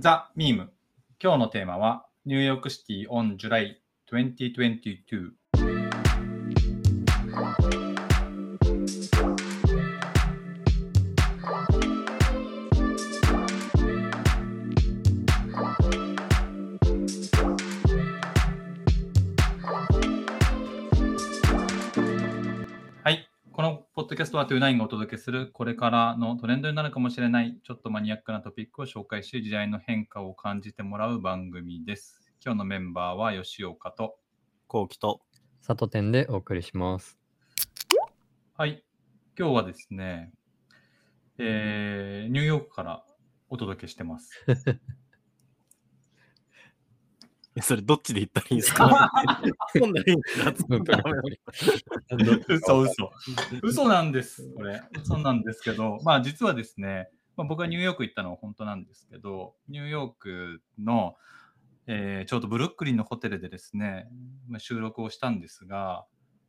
[0.00, 0.72] ザ・ミーム。
[1.20, 5.32] 今日のテーマは、ニューヨークシティオン・ジュライ2022
[24.08, 32.32] ッドキャストは29がお届けするこれからのトレンドになるかもしれないちょっとマニアックなトピックを紹介し時代の変化を感じてもらう番組です。
[32.42, 34.16] 今日のメンバーは吉岡と
[34.66, 35.20] 後期と
[35.60, 37.18] 佐渡店でお送りします。
[38.56, 38.82] はい。
[39.38, 40.32] 今日はですね、
[41.36, 43.04] えーニューヨークから
[43.50, 44.30] お届けしてます。
[47.58, 49.10] えそれどっちで言ったらいいんですか？
[49.78, 50.52] 今度いいんですか？
[52.48, 53.12] 嘘嘘。
[53.62, 54.82] 嘘なんです、これ。
[55.00, 61.16] 嘘なんですけど、まあ実はですね、まあ、僕はニューヨーク行ったのは本当なんですけど、ニューヨークの、
[61.86, 64.08] えーちょうどブルックリンのホテルでですね、
[64.48, 66.04] まあ、収録をしたんですが、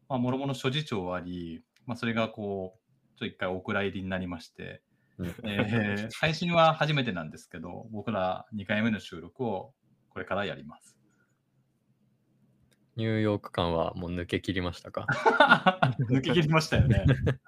[0.09, 2.79] まあ、もろもろ諸事情あり、まあ、それがこう、
[3.09, 4.81] ちょっと一回お蔵入りになりまして、
[5.43, 9.73] えー配信は初めてなんですけど、僕ら2回目の収録を
[10.09, 10.97] これからやります。
[12.99, 15.07] ニューヨーク感はもう抜け切りましたか？
[16.11, 17.05] 抜け切りましたよね。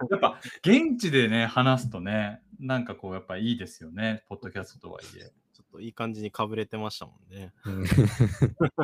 [0.10, 5.32] やっぱ現地でね、話すとね、なんかこう、やっぱいいですよね、ポッドキャストとはいえ。
[5.54, 7.52] ちょっといい感じにかぶれてましたもんね。
[7.66, 7.86] うん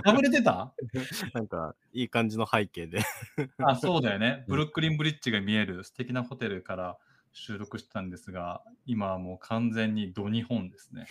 [0.04, 0.74] かぶれてた？
[1.34, 3.00] なんかいい感じの背景で。
[3.60, 4.44] あ、そうだよね。
[4.50, 6.98] ブルックリンブリッジが見える素敵なホテルから
[7.32, 11.08] 収録したんですが、今はもう完全にド日本ですね。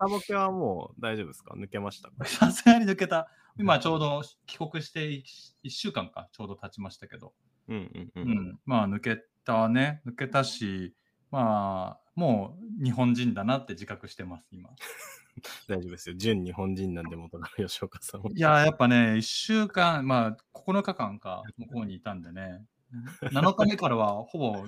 [0.00, 1.54] サボケはもう大丈夫ですか？
[1.54, 2.24] 抜けましたか？
[2.26, 3.28] さすがに抜けた。
[3.58, 5.22] 今ちょうど帰国して1
[5.68, 7.34] 週間か、ちょうど経ちましたけど。
[7.68, 8.20] うんうんう。
[8.22, 10.94] うんん、まあ抜けたね、抜けたし、
[11.30, 14.70] まあもう日本人だなって自覚してます、今。
[15.68, 16.14] 大丈夫ですよ。
[16.16, 18.30] 純日本人なんで元から吉岡さんも。
[18.30, 22.64] いやー、やっぱね、1週間、まあ9日間か、向こうにいたんでね。
[23.22, 24.66] 7日目からはほぼ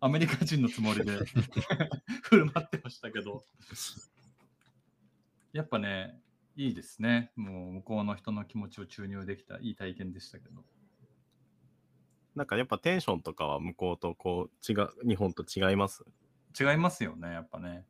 [0.00, 1.16] アメリカ人のつもりで
[2.24, 3.42] 振る舞ってましたけど、
[5.52, 6.20] やっぱね、
[6.56, 7.32] いいですね。
[7.36, 10.64] もう向こうの人の気持ちを注入できたいい体験でしたけど。
[12.34, 16.04] なんかやっぱテンションとかは向こうとこう違う、日本と違います？
[16.58, 17.86] 違いますよね、やっぱね。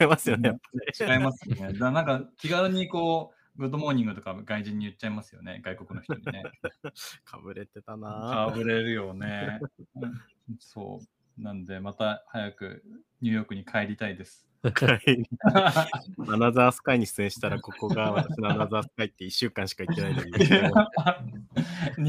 [0.00, 0.58] 違いますよね、やっ
[0.98, 1.14] ぱね。
[1.16, 1.78] 違いますよね。
[1.78, 6.42] だなんか気軽にこう、 Good morning とか外人に言っちゃいますよね、外国の人にね。
[7.24, 8.08] かぶれてたな
[8.48, 9.60] かぶれるよね。
[9.96, 10.12] う ん
[10.58, 11.00] そ
[11.38, 11.40] う。
[11.40, 12.84] なんで、また早く
[13.20, 14.48] ニューヨークに帰りたいです。
[14.70, 15.24] ぁ。
[16.32, 20.32] アナザースカイに出演したら、ここが私のアナザースカイって1週間しか行ってないのに。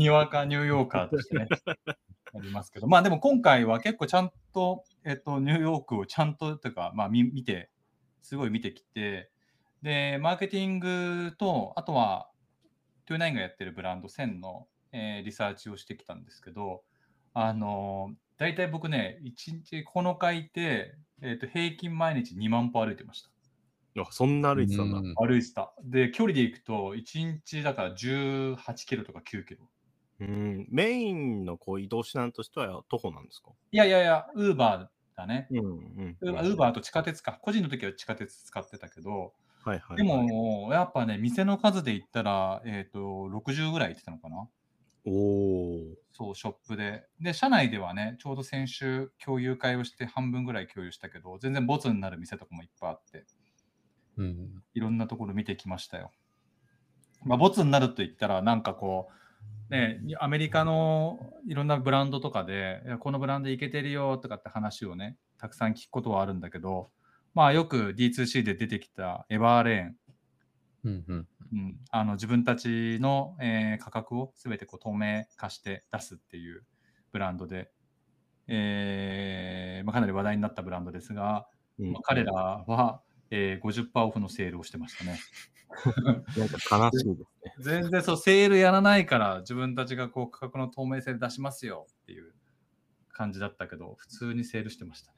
[0.01, 7.69] にわかニューヨーカーとしてね、ありますけど、まあでも今回は結構ちゃんと、えっと、ニューヨークをちゃんとというか、まあ見見て、
[8.21, 9.29] すごい見てきて、
[9.81, 12.29] で、マーケティングと、あとは、
[13.07, 16.83] 29がやってるブランド1000の、えーリサーチをしてきたんですけど、
[17.33, 23.29] あのー大体僕ね、1日9日いて、えっと平均毎日2万歩歩いてました。
[23.97, 24.97] あそんな歩いてたんだ。
[24.97, 25.73] うん歩いてた。
[25.83, 29.69] で、距離で行くと、1日だから18キロとか9キロ。
[30.19, 33.51] うん、メインのこう移動手段としては徒歩なんですか？
[33.71, 35.47] いやいやいや、ウーバーだね。
[35.51, 36.17] うんうん。
[36.21, 37.39] ウーバーと地下鉄か。
[37.41, 39.33] 個人の時は地下鉄使ってたけど、
[39.63, 44.47] はいはい、で、も、やっぱね、店の数で言ったら、えっ、と、60ぐらい行ってたのかな。
[45.05, 45.81] おお。
[46.11, 47.05] そう、ショップで。
[47.19, 53.25] で、社内ではね、ちょうど先週共有会をして半分ぐらい共有したけど、全然ボツになる店とかもいっぱいあって、
[54.17, 56.11] うんいろんなところ見てきましたよ。
[57.23, 59.09] まあ、ボツになると言ったら、なんかこ
[59.69, 66.91] う、ね、アメリカのいろんなブランドとかで、このブランドいけてるよとかって話をね、たくさん聞くことはあるんだけど、
[67.33, 69.95] まあよく D2C で出てきたエバーレーン、
[70.85, 76.63] うんうんうん、あの自分たちの、えー価格をすべてこう透明化して出すっていう
[77.11, 77.71] ブランドで、
[78.47, 81.47] えーまあ、かなり話題になったブランドですが、
[81.79, 83.01] うんまあ、彼らは、
[83.31, 85.19] えー、50%オフのセールをしてましたね。
[86.37, 87.53] なんか悲しいですね。
[87.59, 92.33] 全然そう、セールやらないから自分たちがこう価格の透明性で出しますよっていう
[93.09, 95.17] 感じだったけど、普通にセールしてましたね。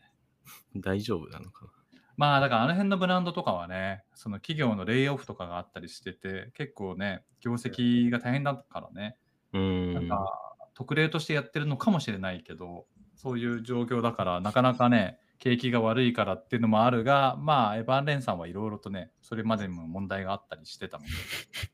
[0.75, 1.71] 大丈夫なのかな？
[2.17, 9.17] まあだからあの辺のブランドとかはね、その企業のレイオフとかがあったりしてて、結構ね、業績が大変だからね、
[9.53, 9.93] うーん。
[9.93, 21.09] なんか特例としてやってるのかもしれないけど、そういう状況だから、なかなかね、景気が悪いからっていうのもあるが、まあ、エヴァン・レンさんはいろいろとね、それまでにも問題があったりしてたので、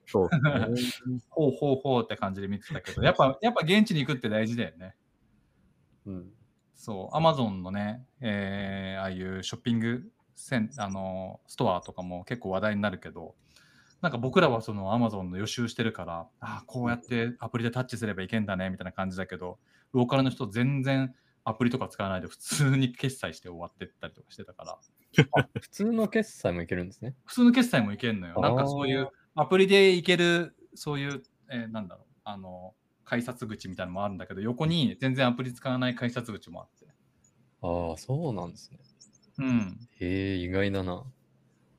[0.06, 0.36] そうで
[0.81, 1.19] すね。
[1.31, 4.95] ほうほうほうって感じで見てたけど、やっぱ、やっぱ現地に行くって大事だよね。
[6.06, 6.34] うん
[6.75, 13.35] そう、アマゾンのね、えーああいうショッピングセンあのストアとかも結構話題になるけど、
[14.01, 19.59] なんか僕らはその Amazon の予習してるから、ああ、こうやってアプリでタッチすればいけんだねみたいな感じだけど、
[19.94, 21.15] ローカルの人全然
[21.45, 24.80] アプリとか使わないで普通に決済して終わってったりとかしてたから、
[25.62, 27.15] 普通の決済もいけるんですね。
[27.25, 28.39] 普通の決済もいけんのよ。
[28.41, 32.74] なんかそういうアプリでいける、そういう、えーなんだろう、あの、
[33.06, 36.88] 改札口みたいなのもあるんだけど、横に全然アプリ使わない改札口もあって。
[37.62, 38.80] ああ、そうなんですね。
[39.38, 39.80] うん。
[40.00, 41.03] へえ、意外だな。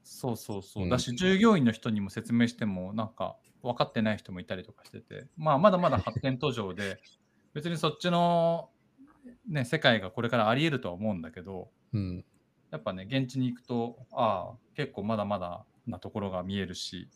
[0.02, 0.84] そうそうそう。
[0.84, 7.00] うんだし、従業員の人にも説明しても、なんか分かってない人もいたりとかしてて、まあ、まだまだ発展途上で、
[7.54, 8.70] 別にそっちの、
[9.48, 12.24] ね、世界がこれからあり得るとは思うんだけど、うん。
[12.70, 17.08] やっぱね、現地に行くと、ああ、結構まだまだなところが見えるし、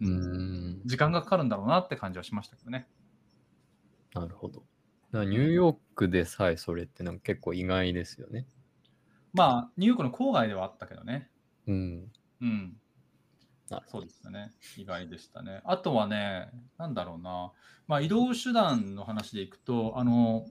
[0.00, 0.82] うーん。
[0.84, 2.88] 時間がかかるんだろうなって感じはしましたけどね。
[4.14, 4.64] なるほど。
[5.12, 8.46] ニューヨークでさえそれってなんか結構意外ですよね。
[9.32, 11.30] まあ、ニューヨークの郊外ではあったけどね。
[11.66, 12.12] うん。
[12.40, 12.76] うん。
[13.86, 14.52] そうですよね。
[14.76, 15.62] 意外でしたね。
[15.64, 17.52] あとはね、なんだろうな。
[17.86, 20.46] まあ、移動手段の話でいくと、あの、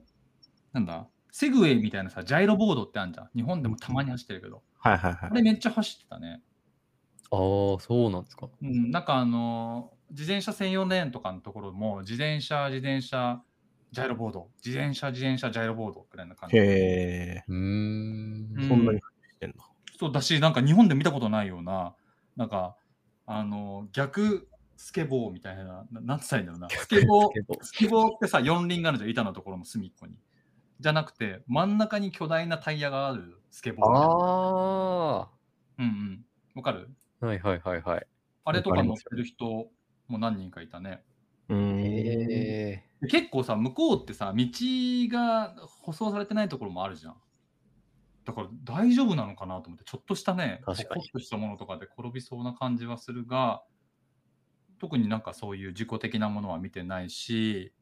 [0.72, 3.30] なんだ、セグウェイみたいなさ、ジャイロボードってあるじゃん。
[3.34, 4.62] 日本でもたまに走ってるけど。
[4.78, 5.30] はいはいはい。
[5.30, 6.42] あれめっちゃ走ってたね。
[7.30, 7.74] ど。
[7.74, 8.48] ああ、そうなんですか。
[8.60, 13.42] うん、なんかあの、自転車専用レーンとかのところも、自転車、自転車、
[13.92, 16.56] ジャイロボード、自転車、自転車、ジャイロボードくらいな感じ。
[16.56, 17.58] へえ、うーん。
[18.56, 19.04] うんそんなにし
[19.38, 19.58] てんだ。
[19.98, 21.94] そうだし、なんか日本で見たことないような、
[22.34, 22.74] なんか、
[23.26, 26.68] あの、逆スケボーみたいな、ななんて言ったらいいんだろうな。
[26.70, 27.30] スケボー
[27.60, 30.14] スケボー、ってさ、四輪があるじゃん、板のところの隅っこに。
[30.80, 34.08] じゃなくて、真ん中に巨大なタイヤがあるスケボーみたいな。
[34.08, 35.30] あ
[35.78, 36.24] うんうん。
[36.54, 36.88] わかる？
[37.20, 38.06] あ、はいはいはいはい。
[38.44, 39.70] あれとか乗ってる人
[40.08, 41.04] も何人かいたね。
[41.48, 41.80] うーん。
[41.80, 42.84] へえ。
[43.02, 44.46] で結構さ、向こうってさ、道
[45.10, 47.16] が舗装されてないところもあるじゃん。
[48.24, 53.62] だから大丈夫なのかなと思って、ちょっとしたね、確かにとしたものとかで転びそうな感じはするが、
[54.78, 57.72] 特になんかそういう自己的なものは見てないし、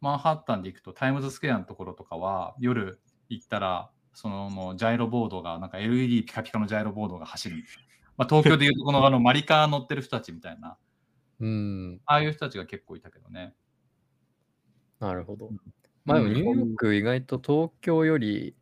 [0.00, 7.82] マンハッタンで行くとタイムズスクエアのところとかは、夜行ったら、そのもうジャイロボードが、なんか LED ピカピカのジャイロボードが走るみたいな。
[8.16, 10.78] まあ、東京でいうとこのあのマリカー乗ってる人たちみたいな、
[11.40, 12.00] うん。
[12.06, 13.54] ああいう人たちが結構いたけどね。
[15.00, 15.50] なるほど。
[16.04, 18.54] まあでもニューヨーク意外と東京より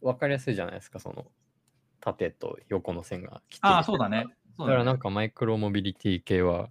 [0.00, 1.26] 分かりやすいじゃないですか、その
[2.00, 4.26] 縦と横の線がきっああ、そうだね。
[4.58, 6.70] だからなんかマイクロモビリティ系は、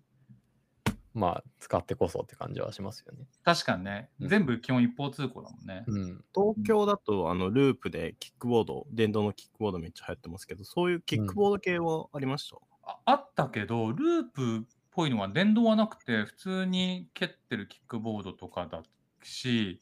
[1.13, 3.25] まあ使ってこそって感じはしますよね。
[3.43, 5.83] 確かにね、うん全部基本一方通行だもんね。
[5.87, 6.25] うん。
[6.33, 14.61] 東京だと、あの、ループでキックボード、電動のキックボードめっちゃ流行ってますけど、そういうキックボード系はありました、ああったけど、ループっ
[14.95, 18.81] ぽいのは電動はなくて、普通に蹴ってるキックボードとかだ
[19.21, 19.79] し、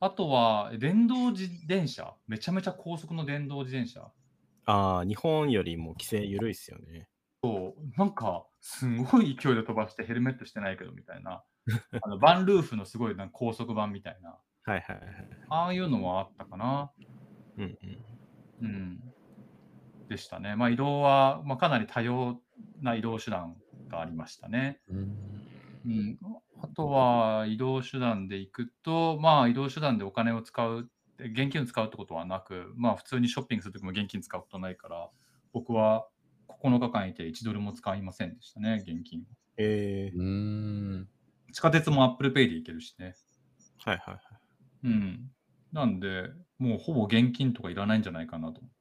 [0.00, 4.10] あとは電動自転車、めちゃめちゃ高速の電動自転車。
[4.64, 7.08] ああ、日本よりも規制緩いっすよね。
[7.44, 11.44] そう、なんか、すごい勢いで飛ばしてヘルメットしてないけどみたいな、
[12.00, 15.06] あのバンルーフのすごいなんか高速版みたいな、はいはいはい。
[15.48, 16.90] ああいうのはあったかな。
[17.58, 17.78] うん
[18.60, 18.66] うん。
[18.66, 19.00] うん、
[20.08, 20.56] でしたね。
[20.56, 22.40] まあ移動は、まあ、かなり多様
[22.80, 23.59] な移動手段
[23.90, 24.80] がありましたね。
[24.88, 25.16] うん
[25.86, 26.18] うん、
[26.62, 35.08] あとは移動手段で行くと、まあ移動手段でお金を使う、現金を使うってことはなく、まあ普通にショッピングするときも現金使うことないから、
[35.52, 36.06] 僕は
[36.62, 39.24] 9日間いて1ドルも使いませんでしたね、現金。
[39.56, 41.08] えー、うーん。
[41.52, 43.16] 地下鉄も Apple Pay で行けるしね。
[43.78, 44.20] はいはいはい。
[44.84, 45.30] うん。
[45.72, 48.79] なんで、もうほぼ現金とかいらないんじゃないかなと思って。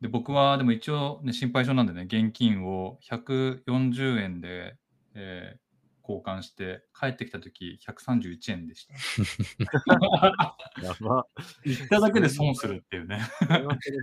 [0.00, 4.76] で、僕はでも一応ね、心配性なんでね、現金を140円で、
[5.14, 5.68] えー
[6.08, 8.94] 交換して、帰ってきたとき131円でした。
[10.82, 11.26] やば。
[11.64, 13.20] 行っただけで損するっていうね。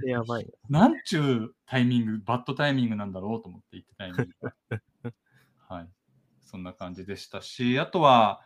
[0.06, 0.80] やばいな。
[0.88, 4.54] なんちゅうタイミング、バッドタイミングなんだろうと思って行ってタイミング
[5.02, 5.14] が。
[5.68, 5.90] はい。
[6.42, 8.42] そんな感じでしたし、あとは、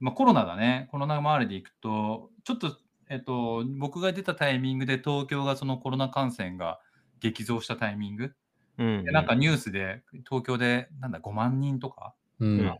[0.00, 0.86] まあ、コロナだね。
[0.90, 2.76] コロナ周りで行くと、ちょっと、
[3.08, 6.78] えっと、僕が出たタイミングで東京がそのコロナ感染が
[7.20, 8.32] 激増したタイミング。
[8.78, 12.60] うん、でなんかニュースで東京でなんだ5万人とか、うん。
[12.60, 12.78] うん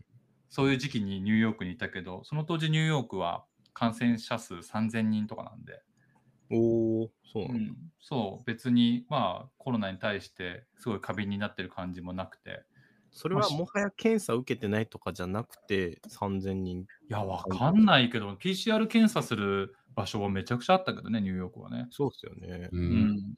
[0.51, 5.83] そういう時期にニューヨークにいたけど、その当時ニューヨークは感染者数3000人とかなんで、
[6.51, 7.73] おお、そうなんだ。
[7.73, 12.63] うん、そう、別にまあコロナに対してすごい過敏になってる感じもなくて、
[13.11, 16.81] それはもはや検査受けてないとかじゃなくて、3000人。
[16.81, 21.89] いや、わかんないけど、PCR 検査する場所はめちゃくちゃあったけどね、ニューヨークはね。
[21.91, 22.69] そうっすよね。
[22.73, 22.77] う。
[22.77, 23.35] うんん、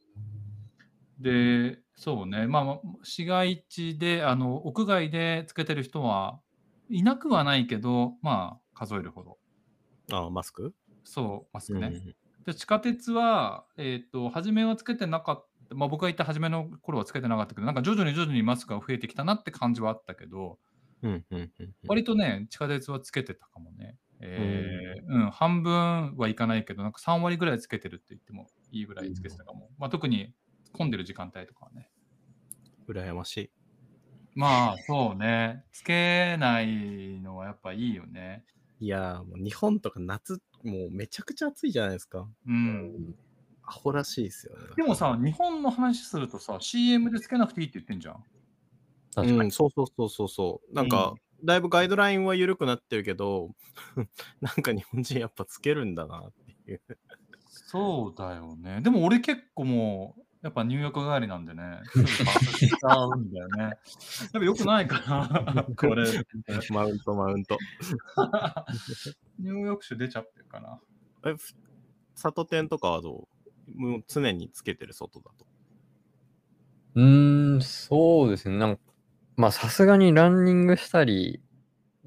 [1.21, 6.41] で、そうね、まあ、市街地で、あの屋外でつけてる人は
[6.89, 9.39] いなくはないけど、まあ、数えるほど。
[10.13, 10.75] ああ、マスク？
[11.05, 11.89] そう、マスクね。
[11.89, 12.15] うん
[12.47, 20.59] で地下鉄は、えっ、と、初めはつけてなかって、まあ、僕が行った初めの頃はつけてなかったけど、なんか徐々に徐々にマスクが増えてきたなって感じはあったけど、
[21.03, 21.75] うんうんうんうん。
[21.87, 23.97] 割とね、地下鉄はつけてたかもね。
[24.23, 29.71] えーうん、半分はいかないけど、なんか3割ぐらいつけてるって言ってもいいぐらいつけてたかも。
[29.79, 30.35] まあ、特に
[30.73, 31.89] 混んでる時間帯とかはね。
[32.89, 33.51] 羨ましい。
[34.35, 35.65] まあ、そうね。
[35.73, 38.45] つけないのはやっぱいいよね。
[38.81, 42.29] いやー、もう日本とか夏、もうめちゃくちゃ暑いじゃないですか。
[42.47, 43.15] うん。
[43.63, 44.63] アホらしいですよね。
[44.77, 48.25] でもさ、日本の話するとさ、CM でつけなくていいって言ってんじゃん。
[49.15, 49.33] 確かに。
[49.33, 50.75] うん、そうそうそうそうそう。
[50.75, 53.51] なんか、だいぶガイドラインは緩くなってるけど、
[54.41, 56.81] なんか日本人やっぱつけるんだなっていう。
[57.49, 58.81] そうだよね。
[58.83, 63.63] でも俺結構もう、やっぱ入浴帰りなんでね、 すぐバスしちゃうんだよね。
[63.63, 63.75] やっ
[64.33, 65.01] ぱ良くないか
[65.55, 66.05] な、 これ。
[66.71, 67.59] マウント、マウント。
[69.39, 70.81] 入浴酒出ちゃってるかな。
[71.27, 71.55] え、ふ
[72.15, 73.29] 里店とかはど
[73.69, 73.81] う？
[73.81, 75.47] もう常につけてる外だと。
[76.95, 78.57] うーん、そうですね。
[78.59, 78.83] なんか、
[79.37, 81.43] まあ、さすがにランニングしたり、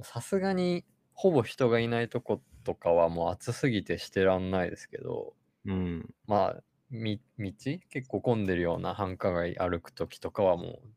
[0.02, 5.36] さすがにほぼ人がいないとことかはもう暑すぎてしてらんないですけど、
[5.66, 6.14] うん。
[6.28, 6.64] まあ、
[6.94, 7.52] み道？
[7.90, 10.88] 結構混んでるような繁華街歩くときとかはもう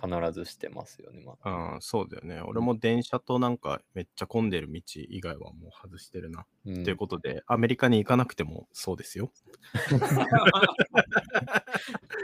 [0.00, 1.22] 必ずしてますよね。
[1.24, 2.40] まあ、ああ、そうだよね。
[2.42, 6.46] 俺も電車となんかめっちゃ混んでる道以外はもう外してるな。
[6.66, 9.32] うんということで、アメリカに行かなくてもそうですよ。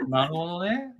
[0.07, 0.93] なるほどね。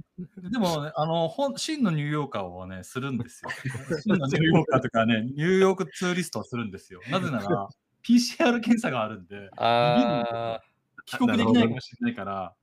[0.52, 3.52] でも、ね、あの、本真のニューヨーカーはね、するんですよ。
[4.02, 7.02] 真のニューヨーカーとかね、ニューヨークツーリストはするんですよ。
[7.12, 7.70] なぜなら、
[8.04, 10.62] PCR 検査があるんで、あ
[11.06, 12.56] 帰国できないかもしれないから、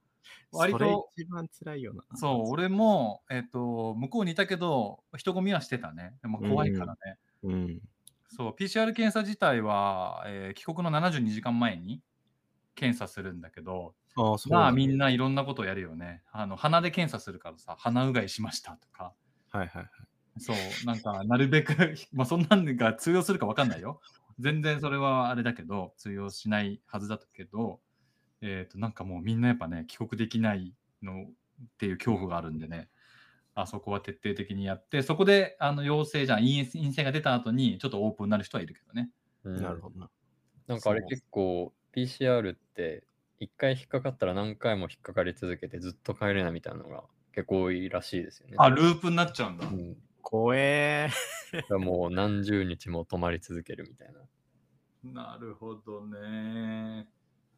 [0.53, 2.03] 割と、一番辛いよな。
[2.15, 6.15] そう、俺も、えっ、と、向こうにいたけど、人混みはしてたね。
[6.23, 7.19] でも怖いからね。
[7.45, 7.81] うん。
[8.29, 12.03] そう、PCR 検査自体は、えー帰国の72時間前に
[12.75, 16.23] 検査するんだけど、ああ、そうまあみんないろんなことをやるよね。
[16.33, 19.13] あの鼻で検査するからさ、鼻うがいしましたとか、
[19.51, 19.89] はいはいはい。
[20.39, 20.57] そう、
[20.87, 21.75] なんかなるべく、
[22.13, 24.01] まあそんなんが通用するかわかんないよ。
[24.39, 27.81] 全然それはあれだけど、通用しないはずだったけど、
[28.43, 31.27] えっ、と、なんかもうみんなやっぱね、帰国できないのっ
[31.79, 32.89] ていう恐怖があるんでね、
[33.55, 39.11] あそこは徹底的にやって、そこであの陽性じゃん、陰陰性が出た後にちょっとオープンになる人はいるけどね。
[39.45, 40.11] あ、うんなるほどな。
[40.67, 43.05] なんかあれ結構 PCR って
[43.39, 48.55] 一回引っかかったら何回も引っかかり続けてずっと帰れないみたいなのが結構多いらしいですよね。
[48.59, 49.67] あ、ループになっちゃうんだ。
[49.67, 51.11] うん、怖え
[51.71, 54.21] もう何十日も泊まり続けるみたいな。
[55.13, 57.09] なるほどね。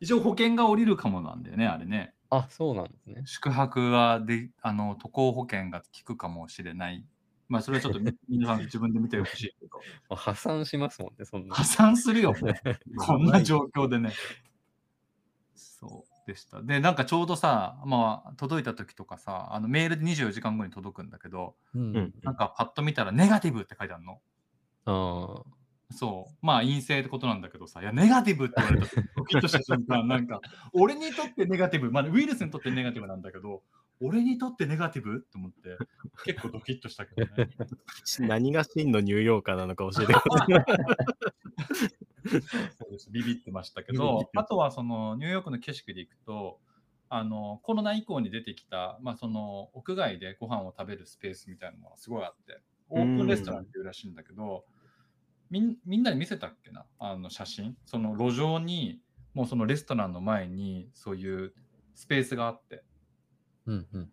[0.05, 2.15] 一応保険が下りるかもなんだよね、あれね。
[2.29, 3.23] あ、そうなんですね。
[3.25, 7.07] 宿泊はで、あの、渡航保険が効くかもしれない。
[7.49, 9.79] まあ、それはちょっとみ 皆さん自分で見てほしいけど。
[10.11, 11.55] まあ破産しますもんね、そんな。
[11.55, 12.35] 破産するよ、
[12.99, 14.13] こんな状況でね。
[15.55, 16.63] そうでした。
[16.63, 24.21] で、なんかちょうどさ、まあ、届いた時とかさ、あのメールで24時間後に届くんだけど、うんうんなんかパッと見たらネガティブって書いてあるの。
[24.87, 25.54] ああ。
[25.91, 26.35] そう。
[26.41, 30.41] まあ、陰性ってことなんだけどさ、いや、ネガティブって言われた時、ドキッとした瞬間、なんか、
[30.73, 33.63] 俺にとってネガティブ、まあ、ウイルスにとってネガティブなんだけど、
[34.01, 35.79] 俺にとってネガティブって思って、
[36.25, 37.49] 結構ドキッとしたけどね。
[38.21, 40.65] 何が真のニューヨーカーなのか教えてください。
[42.79, 43.11] そうです。
[43.11, 46.61] ビビってましたけどあとはそのニューヨークの景色で行くと、
[47.11, 54.65] あのコロナ以降に出てきた、まあ、その屋外でご飯を食べるスペースみたいなのがすごいあって、オープンレストランっていうらしいんだけど、
[55.51, 57.77] みんみんなに見せたっけな、あの写真？
[57.85, 59.01] その路上に、
[59.35, 61.55] もうそのレストランの前にそういう
[61.95, 62.85] スペースがあって、
[63.67, 64.11] うんうん。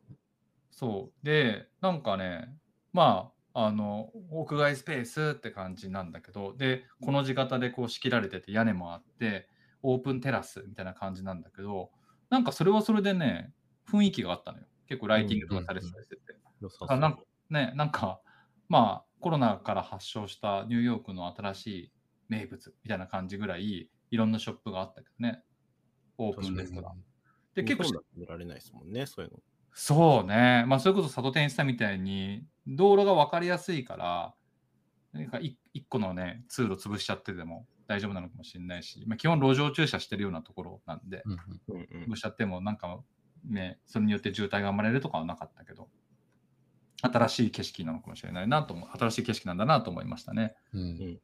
[0.71, 1.25] そう。
[1.25, 2.55] で、なんかね、
[2.93, 9.47] まあ、あの、屋外スペースって感じなんだけど、で、この字型でこう仕切られてて屋根もあって、
[9.83, 11.91] オープンテラスみたいな感じなんだけど、
[12.29, 13.53] なんかそれはそれでね、
[13.89, 14.65] 雰囲気があったのよ。
[14.87, 16.21] 結構ライティングとかされてたりしてて。
[16.87, 18.21] なんかね、なんか、
[18.71, 21.91] まあ、コロナから発症したニューヨークの新しい
[22.29, 25.43] 名物みたいな感じぐらい、いろんなショップがあったけどね。
[26.17, 27.03] オープンレストラン。
[27.53, 29.39] で、結構見られないですもんね、そういうの。
[29.73, 30.63] そうね。
[30.67, 34.33] まあ、それこそ佐渡店したみたいに、道路が分かりやすいから、
[35.11, 43.01] なんかい一個のね、通路潰しちゃってでも大丈夫なのかもしれないし、まあ、基本路上駐車してるようなところなんで、うんうんうんうん潰しちゃってもなんか
[43.43, 45.89] ね、それによって渋滞が生まれるとかはなかったけど、
[47.01, 50.55] 新しい景色なのかもしれないなと思う、新しい景色なんだなと思いましたね。
[50.73, 51.19] うん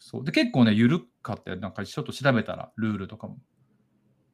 [0.00, 0.24] そう。
[0.24, 3.38] で、結構ね、緩かって、なんかちょっと調べたら、ルールとかも。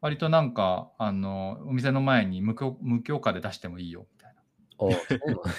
[0.00, 4.42] 割となんか、あの、お店の前に無許無許可で出してもいいよ、みたいな。
[4.78, 5.52] ああ、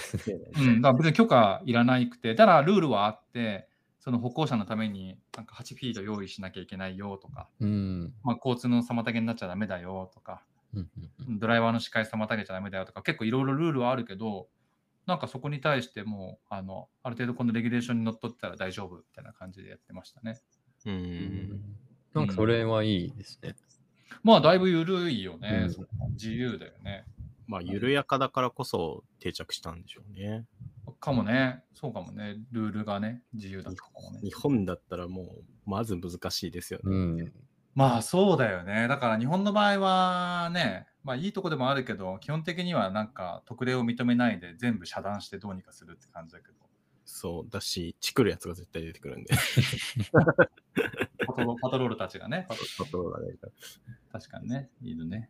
[0.54, 3.68] そうなんだから別に許可いらないくて、ただルールはあって、
[4.00, 8.14] その歩行者のためになんか8フィート用意しなきゃいけないよとか、うん。
[8.24, 10.44] まあ、交通の妨げになっちゃダメだよとか、
[10.76, 14.48] うんうんうんドライバーの視界妨げちゃダメだよとか、結構いろいろルールはあるけど、
[15.06, 20.40] なんかそこに対してもう、あの、ある程度このレギュレーションにのっとってたら大丈夫みたいな感じでやってましたね。
[20.86, 20.90] う。
[20.90, 21.62] うんん
[22.14, 23.56] なんかそれはいいですね。
[24.24, 25.68] まあ、だいぶ緩いよね。
[26.00, 27.06] うん自由だよね。
[27.48, 30.46] まあ、緩やかだからこそ定着したんでしょうね。
[31.00, 31.64] かもね。
[31.74, 32.38] そうかもね。
[32.52, 34.20] ルールがね、自由だったかもね。
[34.24, 36.84] 日本だったらもう、まず難しいですよね。
[36.86, 37.34] うん。
[37.76, 38.88] まあそうだよね。
[38.88, 46.54] だから日本の場合はね、まあいいとこでもあるけど、基本的にはなんか特例を認めないで全部遮断してどうにかするって感じだけど、
[47.06, 49.34] そうだし、チクるやつが絶対出てくるんで。
[51.28, 53.50] パトロパトロールたちがね、パトローラーが
[54.12, 55.30] 確かにね、いるね。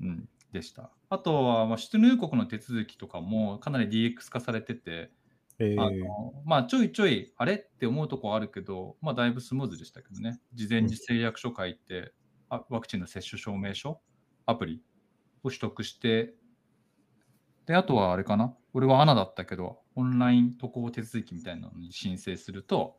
[0.00, 0.90] うん、でした。
[1.08, 5.12] あとは、まあ、出入国の手続きとかもかなり DX 化されてて、
[5.60, 10.40] えーあのまあ、ちょいちょい、あれって思うとこあるけど、まあ、だいぶスムーズでしたけどね。
[10.54, 12.12] 事前に誓約書書いて、
[12.48, 14.00] あワクチンの接種証明書、
[14.50, 14.82] アプリ
[15.42, 16.34] を取得して、
[17.66, 18.54] で、あとはあれかな？
[18.72, 22.98] 俺は ANA だったけど、オンライン渡航手続きみたいなのに申請すると、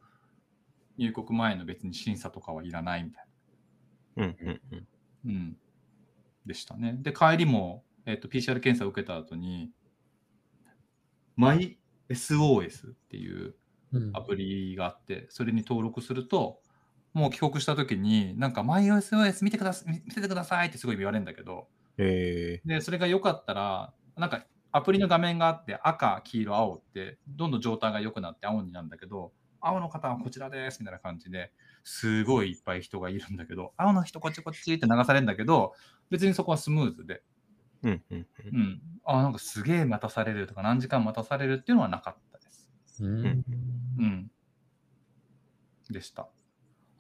[0.98, 3.26] 入国前の別に審査とかはいらないみたい
[4.16, 4.24] な。
[4.26, 4.88] うんうんうん。
[5.26, 5.58] うん。
[6.46, 6.98] でしたね。
[7.02, 9.72] で、帰りも、えっと PCR 検査を受けた後に、
[11.38, 13.56] MySOS っていう
[13.94, 16.62] うんアプリがあって、それに登録すると、
[17.14, 31.52] もう帰国した時に、なんか MySOS 見てください、見ててくださいってすごい言われるんだけど、えで、それが良かったら、なんかアプリの画面があって、赤、黄色、青って、どんどん状態が良くなって青になるんだけど、青の方はこちらですみたいな感じで
[31.84, 35.74] すごいいっぱい人がいるんだけど、青の人こっちこっちって流されるんだけど、
[36.10, 42.72] 別にそこはスムーズで、ー、うんうんうんうん、あ、なんかすげえ待たされるとか、何時間待たされるっていうのはなかったです。
[43.02, 43.46] うん
[44.00, 44.32] うん。
[45.90, 46.30] でした。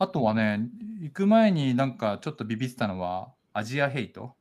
[0.01, 0.67] あとはね、
[0.99, 4.33] 行く前になんかちょっとビビってたのは、アジアヘイト。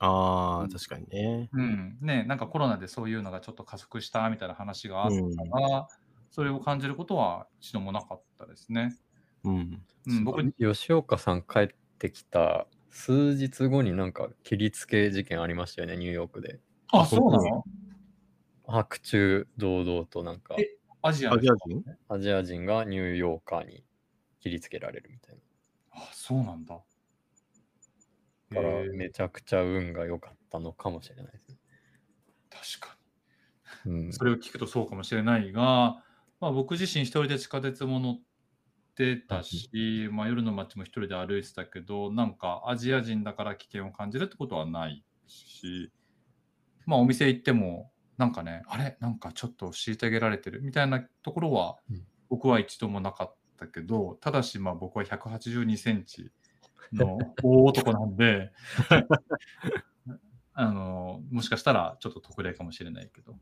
[0.00, 1.48] ああ、うん確かにね。
[1.50, 1.96] うん。
[2.02, 5.88] ね、なんかコロナでそういうのがちょっと加速したみたいな話があったから、
[6.30, 8.98] それを感じることは一度もなかったですね。
[9.44, 9.82] うん。
[10.08, 11.68] うん、僕、吉岡さん帰っ
[11.98, 16.60] てきた数日後になんか切りつけ事件ありましたよね、ニューヨークで。
[16.92, 17.64] あ、そうなの？
[18.66, 21.82] 白昼堂々となんかえアジアアジア人？
[22.10, 23.82] アジア人がニューヨーカーに
[24.48, 25.36] 切りつけられるみたい
[25.92, 26.80] あ、そうなんだ。
[28.50, 28.62] な。
[28.62, 31.56] だからめちゃくちゃ運が良かったのかもしれないですね。
[32.50, 32.96] 確か
[33.84, 33.92] に。
[33.92, 36.02] うん、 それを聞くとそうかもしれないが、
[36.40, 38.20] まあ、僕自身一人で地下鉄も乗っ
[38.94, 45.92] てたし、まあ、夜の街も一人で歩いてたけど、なんかアジア人だから危険を感じるってことはないし、
[46.86, 48.96] まあお店行っても、なんかね、あれ？
[49.00, 50.62] なんかちょっと虐げられてる？
[50.62, 56.30] みたいなところはうん僕は一度もなかったけど、ただしまあ僕は182センチ
[56.92, 58.52] の大男なんで、
[60.54, 63.38] あの、もしかしたらちょっと特例かもしれないけど、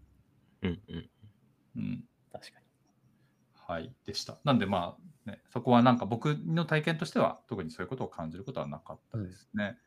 [0.63, 1.11] うんうん。
[1.77, 2.05] うん。
[2.33, 2.67] 確かに。
[3.55, 4.39] はい、でした。
[4.45, 9.79] なんでまあ、ね、そこはなんか僕の体験としては特にそういうことを感じることはなかったですね。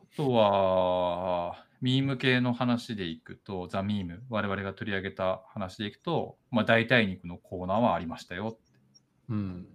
[0.00, 8.58] あとは、ミーム系の話でいくと、ザ・ミーム、我々が取り上げた話でいくと、まあ、代替肉のコーナーはありましたよ。
[9.28, 9.66] うん。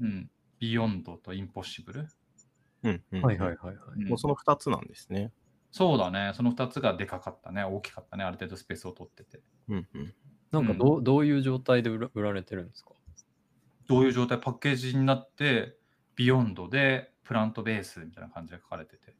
[0.00, 0.30] うん。
[0.58, 2.08] ビヨンドとインポッシブル。
[2.82, 3.76] うんうん、はいはいはいはい。
[3.96, 5.32] うんもうその2つなんですね。
[5.70, 6.32] そうだね。
[6.34, 7.62] その2つがでかかったね。
[7.64, 8.24] 大きかったね。
[8.24, 9.42] ある程度スペースを取ってて。
[9.68, 10.14] うんうん。
[10.50, 12.90] なんかどう,、どういう状態で売ら売られてるんですか？
[13.86, 15.76] どういう状態、パッケージになって、
[16.16, 19.16] ビヨンドでプラントベースみたいな感じで書かれてて。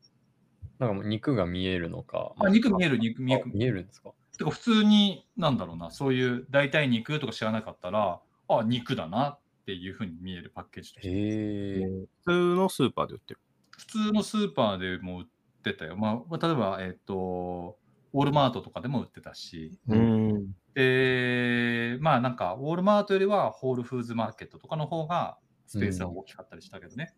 [0.81, 2.33] なんかもう肉が見えるのか。
[2.39, 3.45] あ、肉見えるる、肉見える。
[3.47, 4.13] 見えるんですか？
[4.37, 11.11] てか普通に、なんだろうな、そういう代替肉とか知らなかったら、あ、肉だなっていうふうに見えるパッケージとして。
[11.11, 12.07] へえ。
[12.25, 13.41] 普通のスーパーで売ってる。
[13.77, 15.27] 普通のスーパーでも売っ
[15.63, 15.97] てたよ。
[15.97, 17.79] まあ、例えば、えっ、と、
[18.15, 20.53] ウォールマートとかでも売ってたし、ん。
[20.75, 27.15] で、まあなんか、ウォールマートよりはホールフーズマーケットとかの方がスペースは大きかったりしたけどね。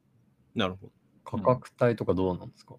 [0.55, 0.93] なるほど。
[1.25, 2.75] 価格帯とかどうなんですか、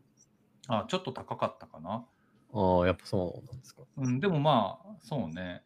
[0.68, 2.06] あ、ちょっと高かったかな。
[2.54, 3.82] ああ、やっぱそうなんですか。
[3.98, 5.64] うん、でもまあ、そうね、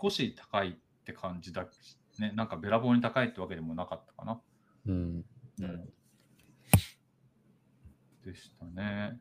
[0.00, 0.72] 少し高いっ
[1.04, 4.40] て感じだし、ね、なんかべらぼうに高いってわけでもなかったかな。
[4.86, 5.24] うん。
[5.60, 5.88] うん、
[8.24, 9.20] でしたね。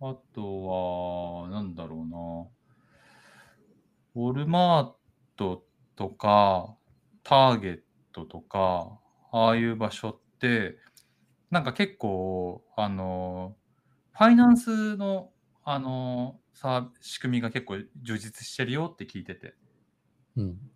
[0.00, 0.64] あと
[1.44, 2.46] は、なんだろうな。
[4.16, 4.92] ウォルマー
[5.36, 5.64] ト
[5.96, 6.76] とか、
[7.22, 7.80] ターゲッ
[8.12, 8.98] トとか、
[9.32, 10.76] ああいう場所って、
[11.54, 13.56] なんか結構、あの、
[14.12, 15.32] ファイナンスの、
[15.64, 19.54] あの、さ、仕組みが結構充実してるよって聞いてて。
[20.36, 20.70] うん。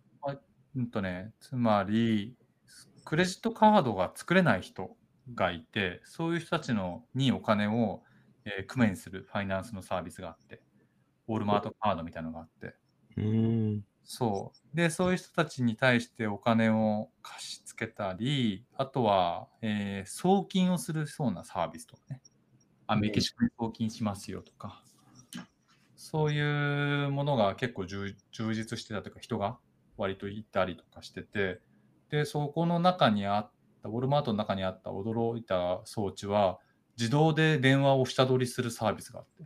[0.75, 2.37] うんとね、つまり、
[3.05, 4.97] クレジットカードが作れない人
[5.33, 8.03] がいて、そういう人たちのにお金を、
[8.45, 10.61] えー工面するファイナンスのサービスがあって、
[11.27, 12.75] ウォールマートカードみたいなのがあって、
[13.17, 13.85] うーん。
[14.03, 14.75] そう。
[14.75, 22.21] で、そういう人たちに対してお金を貸し付けたり、あとは、えー送金をするそうなサービスとかね。
[22.87, 24.83] あ、メキシコに送金しますよとか。
[25.95, 29.59] そういうものが結構充充実してたというか、人が
[29.97, 31.61] 割といたりとかしてて、
[32.09, 33.51] で、そこの中にあっ
[33.83, 36.59] た、ウォルマートの中にあった驚いた装置は、
[36.97, 39.43] 自動で電話を下取りするサービスがあって。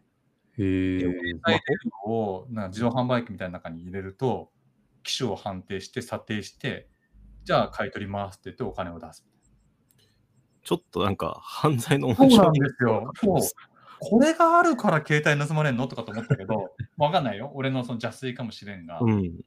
[0.57, 1.03] へえ。
[2.05, 4.51] をなんか自動販売機みたいな中に入れると、
[5.03, 6.89] 機種を判定して、査定して、
[7.43, 9.25] じゃあ買い取りますって言ってお金を出す。
[10.63, 13.11] ちょっとなんか犯罪のそうなんいですよ。
[13.21, 13.39] そう
[13.99, 17.51] これがあるから携帯盗まれんのとかと思ったけど、 わかんないよ。
[17.53, 19.43] 俺のその邪推かもしれんが、ううん、ん。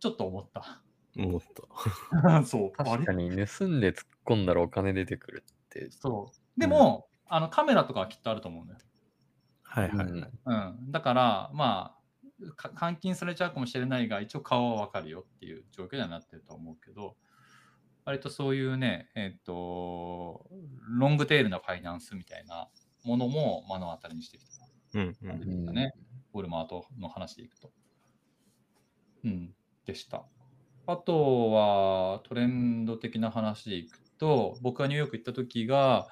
[0.00, 0.82] ちょっと思った。
[1.16, 1.40] 思っ
[2.20, 2.42] た。
[2.44, 2.72] そう。
[2.72, 5.90] 確かに盗んで突っ込んだらお金出てくるって。
[5.90, 6.60] そう。
[6.60, 8.80] でも、あのカメラとかはきっとあると思うんだよ。
[9.62, 10.06] はいはい。
[10.06, 10.90] うんうん。
[10.90, 11.97] だから、まあ、か
[12.80, 17.16] 監禁されちゃうかもしれないが、一応顔はわかるよっていう状況にはなってると思うけど、
[18.04, 20.46] 割とそういうね、えっ、と、
[20.98, 22.68] ロングテールなファイナンスみたいな
[23.04, 24.58] ものも目の当たりにしてきた
[24.94, 25.32] うんう
[25.72, 25.74] ん。
[25.74, 25.92] ね。
[26.32, 27.70] ウォルマートの話でいくと。
[29.24, 30.24] うん、でした。
[30.86, 36.08] あとはトレンド的な話でいくと、僕がニューヨーク行った時が、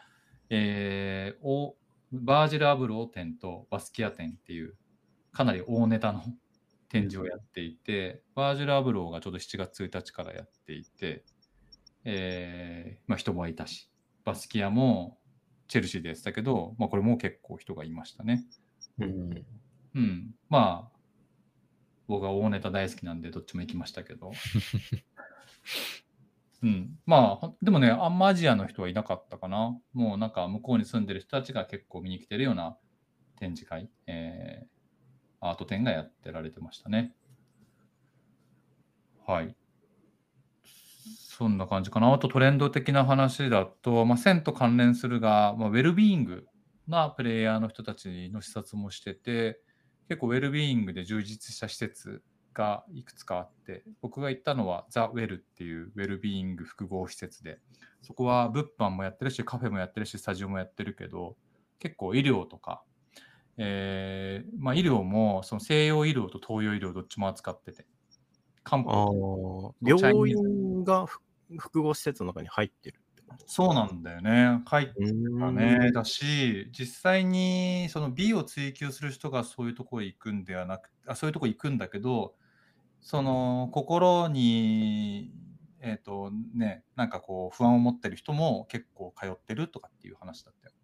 [0.50, 1.76] えーお
[2.12, 4.76] バージル・アブロー展とバスキア展っていう
[5.36, 6.24] かなり大ネタの
[6.88, 11.26] 展示をやっていて、バージル・アブローがちょうど7月1日からやっていて、
[12.04, 13.90] えーまあ、人もいたし、
[14.24, 15.18] バスキアも
[15.68, 18.46] チェルシーでやってたけど、まあ、これも結構人がいましたね。
[18.98, 19.46] ううんん。
[19.94, 20.34] うん。
[20.48, 20.96] まあ、
[22.08, 24.32] 僕は大ネタ大好きなんで、どっちも行きましたけど。
[26.62, 26.98] うん。
[27.04, 29.78] まあ、でもね、あんまアジアの人はいなかったかな。
[29.92, 32.78] もうなんか向こうに住んでる人たちが結構見に来てるような
[33.38, 34.75] 展示会、えー
[35.40, 37.14] アート展がやってられてましたね。
[39.26, 39.56] はい。
[40.64, 42.12] そんな感じかな。
[42.12, 46.46] あとトレンド的な話だと、まあ、線と関連するが、まあ、ウェルビーイング
[46.88, 49.60] なプレイヤーの人たちの視察もしてて、
[50.08, 52.22] 結構ウェルビーイングで充実した施設
[52.54, 57.58] がいくつかあって、僕が行ったのはザ・ウェルっていうウェルビーイング複合施設で、
[58.02, 61.36] そこは物販もやってるし、カフェもやってるし、スタジオもやってるけど、
[61.78, 62.82] 結構医療とか、
[63.58, 67.86] えーまあ、医療もその西洋医療と東洋医療どっちも扱ってて、
[68.62, 71.20] 漢方、病院がふ
[71.58, 73.00] 複合施設の中に入ってる
[73.46, 74.62] そうなんだよね。
[74.66, 75.92] 入っうだね。
[75.92, 82.34] だし、実際にその美を追求する人がそういうとこ行くんではなくあ、そういうところ行くんだけど、
[83.00, 85.32] その心に、
[85.80, 90.74] えっ、とね、なんかこう不安を持ってる人も結構通ってるとかっていう話だったよ。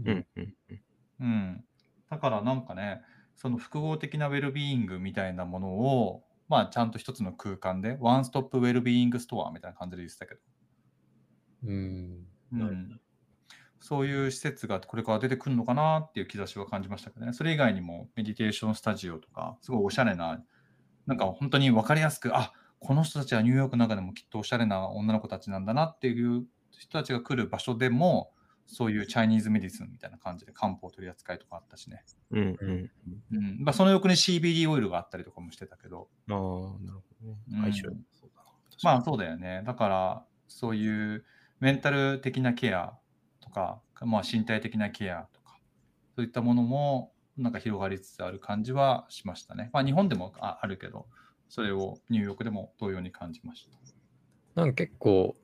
[0.00, 0.82] うんうんうん。
[1.20, 1.64] うん。
[2.14, 3.02] だからなんかね、
[3.34, 10.40] その複合的なウェルビーイングみたいなものを、まあちゃんと一つの空間で、ワンストップウェルビーイングストアみたいな感じで言ってたけど、
[11.64, 12.26] うん。
[12.52, 13.00] うん、
[13.80, 17.32] そういう施設がこれから出てくるのかなっていう兆しは感じましたけどね。
[17.32, 20.40] それ以外にもメディテーションスタジオとか、すごいおしゃれな、
[21.06, 28.30] なんか本当に分かりやすく、あこの人たちはニューヨークの中でもきっとおしゃれな女の子たちなんだなっていう人たちが来る場所でも、
[28.66, 32.02] そういう Chinese medicine みたいな感じで漢方取り扱いとかあったしね。
[32.30, 32.90] うんうん。
[33.32, 36.76] うんまあ、その横に CBD オイルがあったりとかもしてたけど、ああ、なるほ
[37.22, 37.38] どね。
[37.52, 38.50] うん相性そうだな。
[38.82, 39.62] まあそうだよね。
[39.66, 41.24] だから、そういう
[41.60, 42.94] メンタル的なケア
[43.40, 45.58] とか、まあ、身体的なケアとか、
[46.16, 49.70] そういったものもなんか広がりつつある感じはしましたね。
[49.72, 51.06] まあ日本でもああるけど、
[51.48, 53.68] それをニューヨークでも同様に感じまし
[54.54, 54.60] た。
[54.60, 55.34] なんか結構、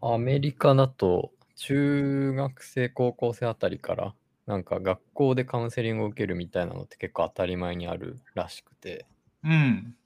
[0.00, 4.14] アメリカだと、中学生、高校生あたりから、
[4.46, 9.06] なんか学校でカウンセリングを受けるみたいなのって結構当たり前にあるらしくて、
[9.42, 9.96] うん。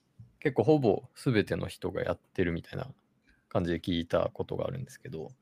[0.40, 2.88] 結構ほぼ全ての人がやってるみたいな
[3.48, 5.32] 感じで聞いたことがあるんですけど、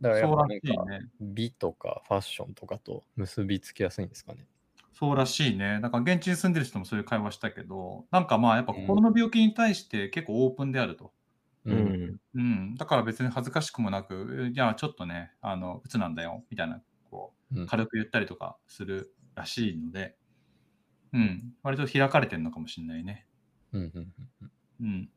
[0.00, 1.10] だからやっそうぱなんからしいね。
[1.20, 4.46] 美とかファッションとかと結びつきやすいんですかね。
[4.94, 5.80] そうらしいね。
[5.82, 11.12] だから現地に住んでる人もそういう会話したけど、なんかまあやっぱ心の病気に対して結構オープンであると。
[11.64, 11.74] う。
[11.74, 12.20] ん。
[12.34, 20.16] うん、だから別に恥ずかしくもなく、いや、ちょっとね、あの、鬱なんだよ、みたいな、こう軽く言ったりとかするらしいので、
[21.12, 23.26] うん、割と開かれてるのかもしれないね。
[23.72, 23.92] うん
[24.80, 25.10] うん。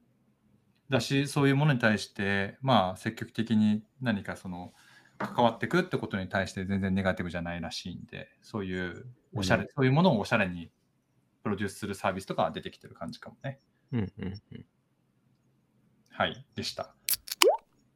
[0.89, 4.73] だし、そういうものに対して、まあ、積極的に何かその、
[5.17, 10.71] 関わっていくってことに対して全然ネガティブじゃないらしいんで、そういうおしゃれ、うんそういうものをおしゃれに
[11.43, 13.59] プロデュースするサービスとかは出てきてる感じかもね。
[13.91, 14.65] うんうんうん。
[16.17, 16.95] はい、でした。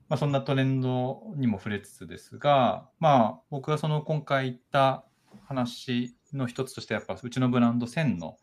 [0.09, 5.05] まあ、そんなトレンドにも触れつつですが、まあ、僕がその今回言った
[5.45, 8.35] 話の一つとしてやっぱうちのブランド1000の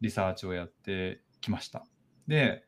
[0.00, 1.86] リサーチをやってきました。
[2.26, 2.64] で、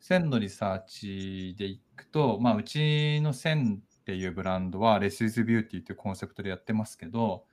[0.00, 7.44] 1000のリサーチでいくと、まあ、うちの1000っていうブランドは Less is Beauty っていうコンセプトでやってますけど、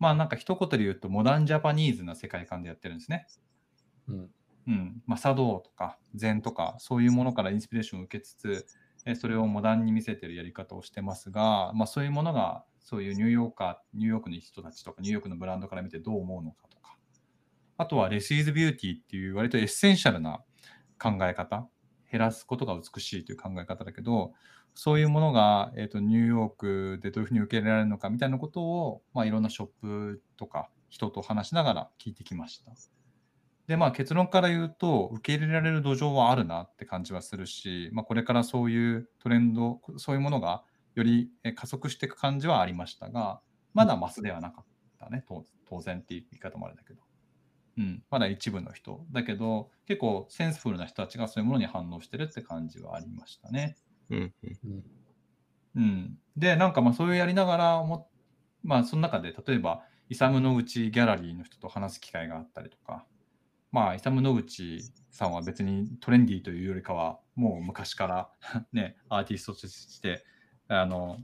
[0.00, 3.28] まあなんか一言で言うとモダンジャパニーズな世界観でやってるんですね。
[4.08, 4.30] うん。
[4.66, 5.02] うん。
[5.06, 8.66] まあ茶道とか禅とかそういうものからインスピレーションを受けつつ、
[9.16, 16.96] それをモダンに見せてるやり方をしてますが、まあそういうものがそういうニューヨーカー、ニューヨークの人たちとかニューヨークのブランドから見てどう思うのかとか、
[17.76, 20.42] あとは Less is Beauty っていう割とエッセンシャルな
[20.98, 21.68] 考え方、
[22.10, 24.32] 減らすことが美しいという考え方だけど、
[24.74, 32.72] そういうものが、えーと、ニューヨークでどういうふうに受け入れられるのかみたいなことを、まあ、いろんなショップとか人と話しながら聞いてきました。
[33.72, 40.62] で、まあ結論から言うと、受け入れられる土壌はあるなって感じはするし、まあ、これからそういうトレンド、そういうものが
[40.94, 43.40] より加速していく感じはありましたが、
[43.72, 44.64] まだマスではなかっ
[45.00, 47.00] たね、当然っていう言い方もあれだけど。
[47.78, 49.06] うん、まだ一部の人。
[49.10, 53.78] だけど、結構センスフルな人たちがそういうものに反応してるって感じはありましたね。
[54.10, 54.84] うんうん。
[55.76, 58.10] うん、で、なんかまあそういうやりながらも、
[58.62, 63.06] まあその中で例えば、イサム・ノグチギャラリーの人と話す機会があったりとか、
[63.72, 64.80] まあイサム・ノグチ
[65.10, 68.30] さんは別にトレンディーというよりかは、もう昔から
[68.72, 70.24] ね、アーティストとして、
[70.68, 71.18] あの、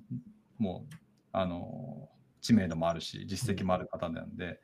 [0.58, 0.94] もう、
[1.32, 2.08] あの、
[2.40, 4.60] 知名度もあるし、実績もある方なんで、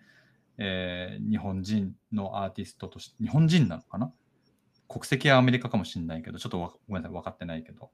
[0.58, 4.12] えー日本人のアーティストとして、日本人なのかな？
[4.88, 7.90] 国籍はアメリカかもしれないけど、ちょっとごめんなさい、分かってないけど、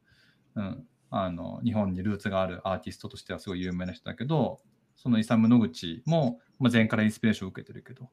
[0.55, 4.61] うん、あの日本にルーツがあるアーティストとしてはすごい有名な人だけど、
[4.96, 8.11] そのイサム・ノグチも、まあ、前からインスピレーションを受けてるけど、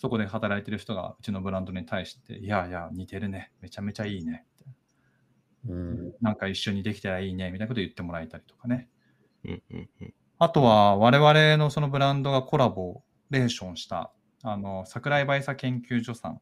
[0.00, 4.46] そこで働いてる人がうちのブランドに対して、いやいや、似てるね、めちゃめちゃいいね、
[5.68, 6.14] うん。
[6.22, 8.88] なんか一緒にできたらいいね、みたいなこと言ってもらえたりとかね。
[9.44, 14.10] うんうんうんあとは我々のそのブランドがコラボレーションした、
[14.42, 16.40] あの、桜井バイサ研究所さん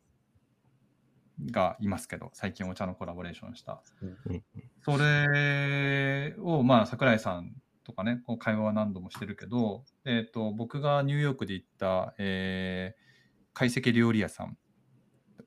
[1.51, 3.83] がいますけど、最近お茶のコラボレーションした。
[4.01, 4.44] うん
[4.85, 13.08] それを、まあ、桜井さんとかね、こう会話は何度もしてるけど、えっ、と、僕がニューヨークで行った、えー、
[13.59, 14.57] 懐石料理屋さん、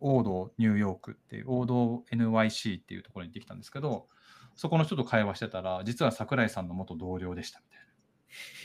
[0.02, 4.10] オードニューヨークっていう、オード NYC っていうところに行ってきたんですけど、
[4.56, 7.80] そこの人と会話してたら、実は桜井さんの元同僚でしたみたい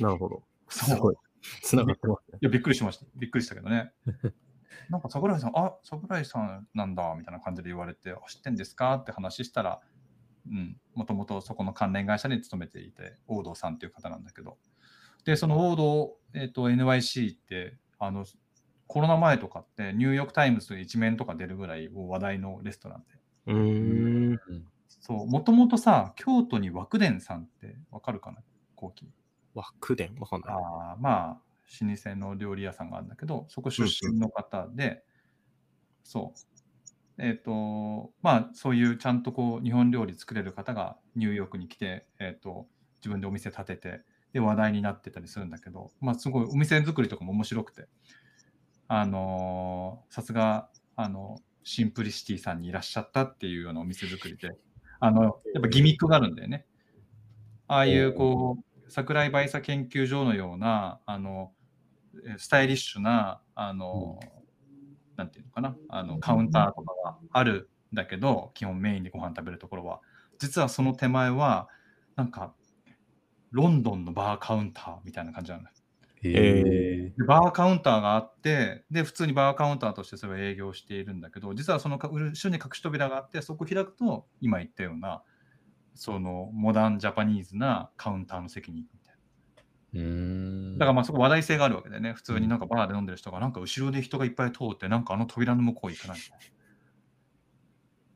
[0.00, 0.09] な。
[0.09, 0.42] なるほど。
[0.68, 1.16] すごい。
[1.62, 2.38] つながってますね。
[2.42, 3.06] いや、びっくりしました。
[3.14, 3.92] びっくりしたけどね。
[4.90, 9.80] なんか桜井さん、あ桜井さんなんだみたいな感じで言われて、あ知ってんですかって話したら、
[10.48, 14.59] うん、もともとそこの関連会社に勤めていて、王道さんっていう方なんだけど、
[15.24, 18.24] で、その王道、えっと NYC って、あの、
[18.87, 23.14] コロナ前とかって、ニューヨーク・タイムズの一面とか出るぐらい話題のレストランで。
[23.46, 24.38] うーん。
[24.88, 28.42] そう、もともとさ、京都に和久伝さんってわかるかな？
[28.75, 29.11] 後期。
[29.55, 30.55] 和久伝わかんない。
[30.55, 31.42] あーまあ、
[31.85, 35.05] 老舗の料理屋さんがあるんだけど、そこ出身の方で、
[36.03, 36.40] そう。
[37.18, 47.88] えっ、と、まあ、そういうちゃんとこう、日本料理作れる方がニューヨークに来て、えっ、と、自分でお店建てて、で、話題になってたりするんだけど、まあ、すごいお店作りとかも面白くて、
[48.88, 54.51] あのーさすが、あの、シンプリシティさんにいらっしゃったっていうようなお店作りで、
[55.01, 56.66] あの、やっぱギミックがあるんだよね。
[57.68, 61.53] ああいう、こう、桜井バイサ研究所のような、あの、
[62.25, 64.20] えスタイリッシュな、あの、
[65.16, 70.01] なんていうのかな、あの、カウンターとかがあるんだけど、基本メインでご飯食べるところは、
[70.38, 71.68] 実はその手前は、
[72.14, 72.55] なんか、
[73.51, 75.72] ロンドンのバーカウンターみたいな感じなんだ。
[76.22, 85.22] えでバーカウンターがあって、で、普通にバーカウンターとしてそれを営業しているんだけど、実はそのか後ろに隠し扉があって、そこを開くと、今言ったような、
[85.94, 90.79] そのモダンジャパニーズなカウンターの席に行くみたいな。
[90.79, 96.44] だからまあそこ話題性があるわけでね、普通になんかバーで飲んでる人が、なんか後ろで人がいっぱい通って、なんかあの扉の向こう行かないみたいな。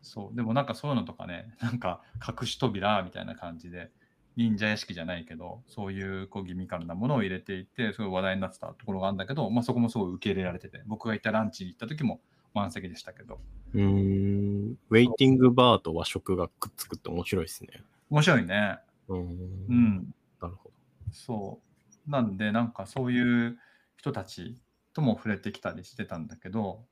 [0.02, 3.90] そう、でもなんかそういうのとかね、なんか隠し扉みたいな感じで、
[4.36, 12.20] 忍者屋敷じゃないけど、そういうこうギミカルなものを入れていて、すごい話題になってたところがあるんだけど、まあそこもすごい受け入れられてて、僕が行ったランチに行った時も
[12.54, 13.40] 満席でしたけど、
[13.74, 14.78] うーん。
[14.90, 17.82] ウェイティングバーと和食がくっつくって面白いですね。
[18.10, 18.78] 面白いね。
[19.08, 19.20] うーん。
[19.68, 20.14] うん。
[20.40, 20.70] なるほ
[21.12, 21.60] そ
[22.06, 22.10] う。
[22.10, 23.58] なんで、なんかそういう
[23.96, 24.56] 人たち
[24.94, 26.84] とも触れてきたりしてたんだけど、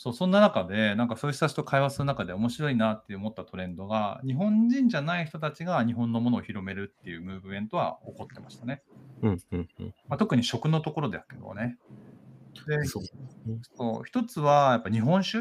[0.00, 8.84] そう、そんな中で、なんかそういう人たちと会話する中で面白いなって思ったトレンドが、日本人じゃない人たちが日本のものを広めるっていうムーブメントは起こってましたね。
[9.20, 9.30] ど。
[9.30, 9.94] うんうんうん。
[10.08, 11.78] まあ、特に食のところだけどね。
[12.68, 13.02] で、そう
[13.76, 15.38] そう一つはやっぱ日本酒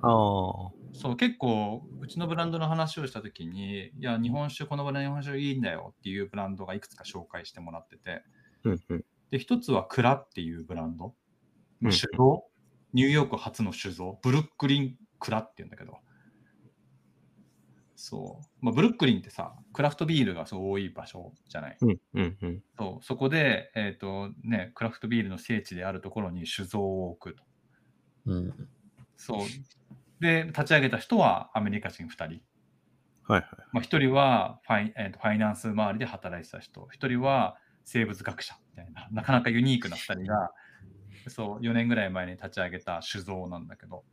[0.00, 0.70] ああ。
[0.94, 8.22] そう、結構、うちのブランドの話をしたときに、いや、日本酒、このブランドの日本酒いいんだよっていうブランドがいくつか紹介してもらってて、
[8.64, 9.04] うんうん。
[9.30, 11.14] で、一つはクラっていうブランド。
[11.82, 12.44] うん酒造、
[12.92, 15.98] ニューヨーク初の酒造、ブルックリンクラっていうんだけど。
[17.96, 18.64] そう。
[18.64, 21.78] まあ、ブルックリンってさ、クラフトビールがすごい多い場所じゃない？
[21.80, 22.62] うんうんうん。
[22.78, 27.44] そうそこで、えっ、とね、クラフトビールの聖地であるところに酒造を置くと。
[28.26, 28.68] うん。
[29.16, 29.46] そう。
[30.20, 32.42] で、立ち上げた人はアメリカ人2人。
[33.24, 33.50] はいはい。
[33.72, 40.52] まあ、1人はファイ,、えーとファイナンス周りで働いてた人、1人は生物学者みたいな、なかなかユニークな2人が、
[41.30, 44.04] そう、4年ぐらい前に立ち上げた酒造なんだけど、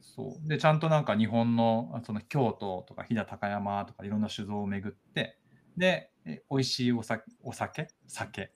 [0.00, 0.48] そう。
[0.48, 5.38] で、ちゃんとなんか日本の、あその京都とか飛騨高山とかいろんな酒造を巡って、
[5.76, 7.88] で、え美味しいお酒、お酒？
[8.06, 8.52] 酒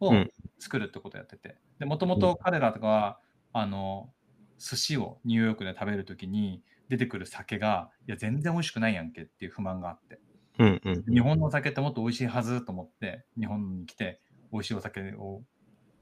[0.00, 0.32] をうん。
[0.58, 3.20] 作るってことをやってて、で、もともと彼らとかは、
[3.52, 4.14] あの、
[4.58, 10.20] 寿司をニューヨークで食べるときに出てくる酒が、いや、全然美味しくないやんけっていう不満があって、
[10.58, 11.04] うんうん。
[11.12, 14.20] 日本のお酒ってもっと美味しいはずと思って、日本に来て、
[14.52, 15.42] 美味しいお酒を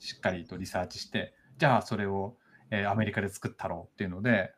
[0.00, 2.36] しっかりとリサーチして、じゃあそれを、
[2.70, 4.52] えーアメリカで作ったろうっていうので、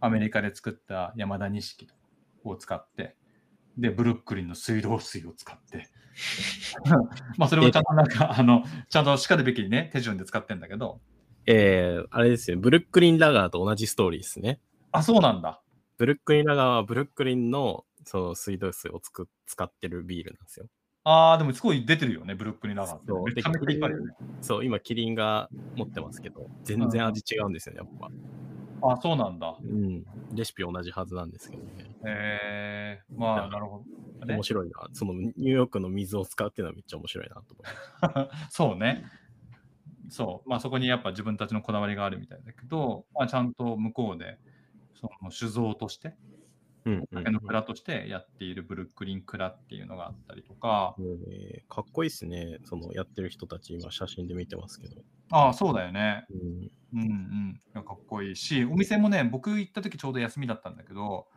[0.00, 1.88] アメリカで作った山田錦
[2.44, 3.16] を使って、
[3.78, 5.88] で、ブルックリンの水道水を使って、
[7.38, 11.00] まあそれをちゃんとなんか、あの、ちゃんとしかるべきね、手順で使ってんだけど、
[11.46, 14.60] えー、あれですよ、ブルックリンラガーと同じストーリーですね。
[14.92, 15.62] あ、そうなんだ。
[15.98, 20.66] ブルックリンラガーはブルックリンのその水道水をつく使ってるビールなんですよ。
[21.04, 23.06] ああ、でもすごい出てるよね、ブルックリンラガーって。
[23.08, 24.14] そうめちゃめちゃいっぱいあるよね。
[24.40, 28.10] そう、今、キリンが持ってますけど、全然味違うんですよね、やっぱ。
[28.84, 29.56] あそうなんだ。
[29.62, 30.04] うん。
[30.32, 31.90] レシピ同じはずなんですけどね。
[32.04, 33.84] えー、まあ、なるほ
[34.20, 34.26] ど。
[34.26, 34.88] ね面白いな。
[34.92, 38.46] そのニューヨークの水を使うっていうのはめっちゃ面白いなと思います。
[38.56, 39.04] そうね。
[40.08, 40.48] そう。
[40.48, 44.38] まあそこにやっぱ自分たちのこだわりがあるみたいだけど、まあ、ちゃんと向こうで、
[44.94, 46.14] その酒造として、
[46.84, 52.58] うんうん酒の蔵としてやっているブルックリン蔵っていうのがあったりとか、えーかっこいいですね。
[52.64, 54.96] そのやってる人たち、今写真で見てますけど。
[55.30, 56.26] ああ、そうだよね。
[56.30, 57.84] うん、うんうん。
[57.84, 61.28] かっこいいし、お店もね、僕行った時ちょうど休みだったんだけど、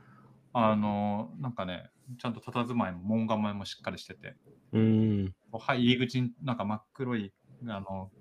[0.52, 4.36] あの、なんかね、ちゃんと佇まいも門構えもしっかりしてて、
[4.74, 5.34] うん。
[5.52, 7.34] はい、入り口になんか真っ黒い
[7.68, 8.12] あの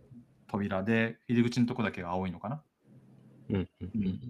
[0.46, 2.62] 扉で、入り口のとこだけが青いのかな。
[3.50, 3.56] うん。
[3.56, 3.90] うん。
[3.94, 4.20] うん、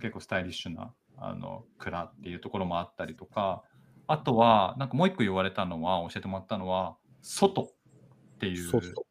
[0.00, 3.62] 結構スタイリッシュなあの蔵っていうところもあったりとか、
[4.06, 9.06] あとは、なんかもう一個言われたのは、教えてもらったのは、外っていう、外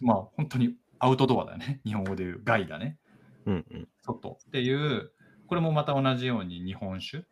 [0.00, 1.80] まあ本当にアウトドアだよね。
[1.86, 2.98] 日本語で言う外だね。
[3.46, 3.66] うん。
[3.70, 3.88] うん。
[4.02, 5.12] 外っていう、
[5.46, 7.26] これもまた同じように日本酒。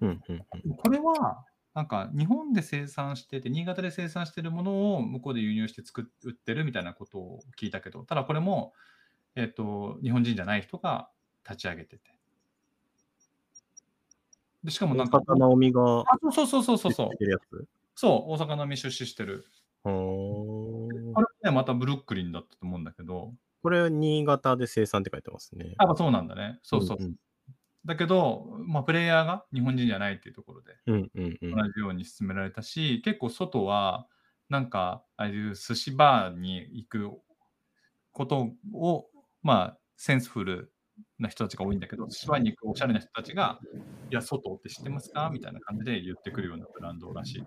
[0.00, 0.22] うん。
[0.28, 0.76] うん。
[0.76, 8.72] これは、なんか日本で生産してて、新潟で生産してるものを向こうで輸入して作っ売ってるみたいなことを聞いたけど、ただこれも、
[9.36, 11.10] えっ、と、日本人じゃない人が
[11.48, 12.17] 立ち上げてて。
[14.64, 17.10] でしかもなんか、大阪直美があ、そうそうそうそうそう
[17.94, 19.44] そう、大阪のみ出資してる。
[19.82, 19.90] こ
[21.16, 25.74] れね、またブルックリンだったと思うんだけど、これは新潟で生産って書いてますね。
[25.78, 26.58] あ、そうなんだね。
[26.62, 26.98] そうそう。
[27.00, 27.14] うん
[27.84, 31.50] だけど、まあ、プレイヤーが日本人じゃないっていうところで、うんうんうん。
[31.52, 34.06] 同じように進められたし、結構外は、
[34.50, 37.10] なんか、ああいう寿司バーに行く
[38.12, 39.06] ことを、
[39.42, 40.72] まあ、センスフル
[41.18, 43.58] な人たちが多いんだけど、寿司バーに行くおしゃれな人たちが、
[44.10, 45.30] いや、外って知ってますか？
[45.32, 47.44] みたいな感じで言ってくるようなブランドらしい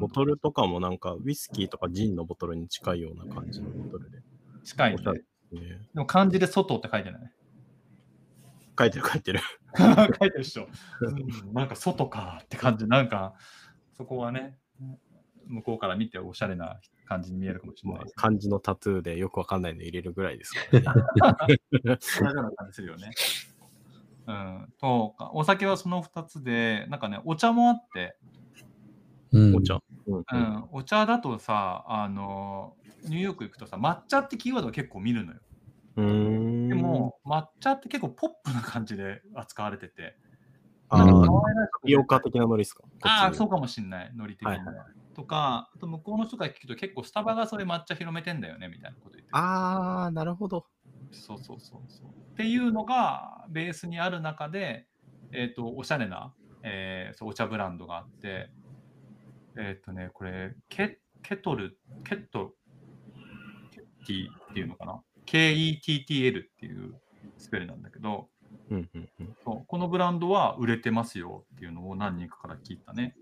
[0.00, 4.18] ボトルとかもなんかウイスキーとかジンのボトルに近いような感じのボトルで。
[4.64, 4.98] 近いね
[5.94, 7.32] でも漢字で外って書いてない。
[8.78, 9.40] 書いてる書いてる。
[9.76, 10.68] 書いてるでしょ。
[11.00, 11.10] う
[11.50, 12.86] んなんか外かって感じ。
[12.86, 13.34] なんか、
[13.92, 14.58] そこはね、
[15.46, 18.14] 向こうから見ておしゃれな感じに見えるかもしれないです。
[18.16, 20.86] 漢字のタトゥーでよくわかんないの入れるぐらいですからね。
[21.78, 23.10] 同じような感じするよね。
[24.26, 28.16] うん、とか、お酒はその2つで、なんかね、お茶もあって、
[29.32, 29.78] うんお茶。
[30.06, 30.36] うんう。
[30.36, 35.38] ん、お茶だとさ、あの、ニューヨーク行くとさ、抹茶ってキーワードを結構見るのよ。
[35.96, 40.16] うーんで、も、抹茶って結構ポップな感じで扱われてて、
[40.88, 41.04] あ
[43.02, 43.50] ああ、そうう。
[43.50, 44.48] かもしんない、ノリ的に。
[44.48, 44.74] はいはい
[45.16, 50.66] とか、あと向こうの人から聞くと結構スタバがそれ抹茶広めてんだよねみたいなこと言ってるあー、なるほど。
[51.10, 52.08] そうそうそうそう。
[52.08, 54.86] っていうのがベースにある中で、
[55.32, 58.50] えっ、と、おしゃれな、えーそうお茶ブランドがあって、
[59.58, 62.52] えっ、とね、これ、ケケトル、ケット、
[63.70, 66.94] ケッティっていうのかな ?KETTL っていう
[67.38, 68.28] スペルなんだけど、
[68.70, 69.36] うんうんうん。
[69.42, 73.16] そうこのブランドは売れてますよっていうのを何人かから聞いたね。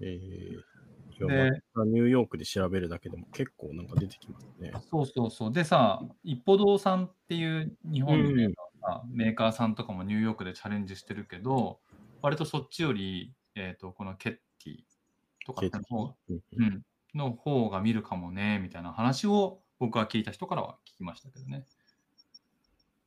[0.00, 0.73] えー
[1.16, 4.72] いやでまあニューヨークで調べるだけでも結構なんか出てきますね。
[4.90, 5.52] そうそうそう。
[5.52, 11.78] でさ、一歩堂さんっていう日本のメーカーなメーカーさんとかもニューヨークでチャレンジしてるけど、
[12.20, 14.76] 割とそっちより、えっ、と、このケッティ
[15.46, 16.82] とかの方,、うんうん、
[17.14, 21.64] の方が見るかもね、みたいな話を僕は聞いた人からは聞きましたけどね。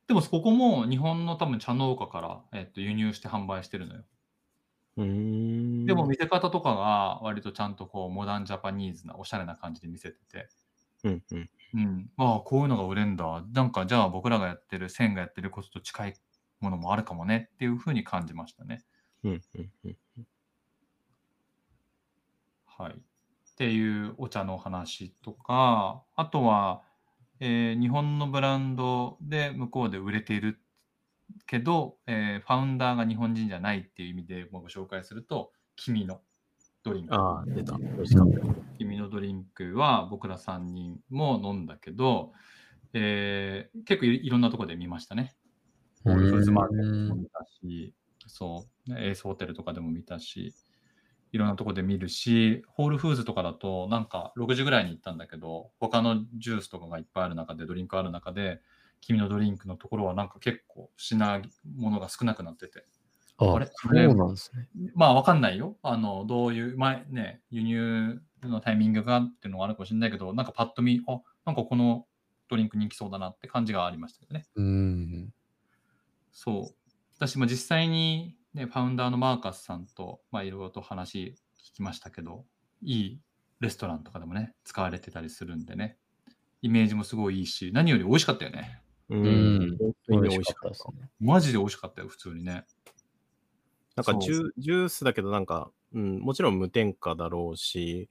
[0.07, 4.03] でも、ここも日本の多分茶農家から、えっと輸入して販売してるのよ。
[4.97, 5.87] うーん。
[5.87, 10.49] でも見せ方とかが割とちゃんとこうモダンジャパニーズなおしゃれな感じで見せてて、
[11.03, 11.49] うんうん。
[11.73, 13.43] うん、ああ、こういうのが売れんだ。
[13.53, 16.13] なんかじゃあ僕らがやってる、線がやってることと近い
[16.59, 18.85] ものもあるかもねっていうふうに感じましたね。
[19.23, 19.97] うんうんうん。
[22.65, 22.93] はい。
[22.93, 22.99] っ
[23.55, 26.83] ていうお茶のお話とか、あとは、
[27.39, 30.59] えー日本のブランドで向こうで売れている
[31.45, 36.21] けど、えーファウンダーが日本人じゃないっていう意味でご紹介すると、君の
[36.83, 37.15] ドリンク。
[37.15, 37.77] ああ、出た。
[38.77, 42.33] 君のドリンクは僕ら3人も飲んだけど、
[42.93, 45.35] えー結構いいろんなところで見ましたね。
[46.03, 47.93] ホールフーズマーケットでも見たし、
[48.27, 50.53] そう、ねエースホテルとかでも見たし、
[51.31, 58.61] いろんなところで見るし、ホールフーズとかだと、なんか6時ぐらいに行ったんだけど、他のジュースとかがいっぱいある中で、ドリンクある中で、
[59.01, 61.41] 君のドリンクのところはなんか結構品
[61.75, 62.85] 物が少なくなってて、
[63.37, 63.67] ああれ？
[63.67, 64.67] そうなんですね。
[64.95, 65.77] まあわかんないよ。
[65.83, 72.05] あの、どういう、前ね、輸入のタイミングがっていうのがあるかもしれないけど、なんかパッと見、あ、なんかこの
[72.49, 74.47] ドリンク人気そうだなって感じがありましたけどね。
[74.55, 75.33] うん。
[76.31, 76.75] そう。
[77.15, 82.45] 私も実際に、ね、ファウンダーのマーカスさんと、まあいろいろと話聞きましたけど、
[82.81, 83.21] いい
[83.59, 85.97] レストランとかでもね、使われてたりするんでね、
[86.63, 88.81] イメージもすごいいいし、何より美味しかったよね。
[89.09, 90.69] ううん本当に美味しかった。
[90.69, 91.09] ですね。
[91.19, 92.65] マジで美味しかったよ、普通にね。
[93.95, 98.09] なんかジュジュースだけどなんか、うん、もちろん無添加だろうし、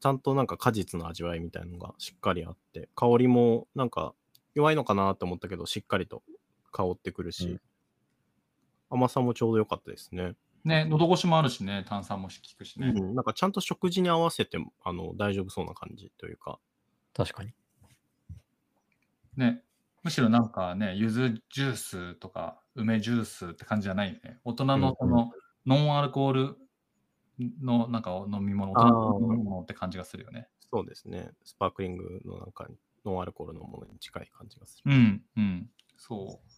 [0.00, 4.14] ちゃんとなんか果実の味わいみたいのがしっかりあって、香りもなんか
[4.54, 6.22] 弱いのかなって思ったけど、しっかりと
[6.72, 7.60] 香ってくるし、うん
[8.90, 10.34] 甘さもちょうど良かったですね。
[10.64, 12.92] ね、喉越しもあるしね、炭酸も効くしね。
[12.94, 16.58] うん、なんかちゃんと食事に合わせてもあの大丈夫そうな感じというか、
[17.14, 17.52] 確かに。
[19.36, 19.62] ね、
[20.06, 24.38] むしろなんかね、柚子ジュースとか梅ジュースって感じじゃないよね。
[24.44, 25.32] 大人のその、
[25.66, 26.56] ノンアルコール
[27.60, 30.46] のなんか飲み物、大人の飲み物って感じがするよね。
[30.72, 32.68] そうですね、スパークリングのなんか
[33.04, 34.92] ノンアルコールのものに近い感じがする。
[34.92, 36.50] うん、うん、そう。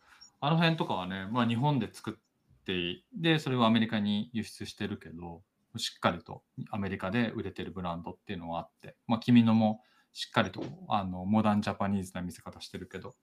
[0.42, 5.42] あの辺とかはね、まあ日本で作って、で、それをアメリカに輸出してるけど、
[5.78, 9.80] しっかりとアメリカで売れてるブランドっていうのはあって、まあ君のも
[10.12, 13.14] しっかりとあのモダンジャパニーズな見せ方してるけど、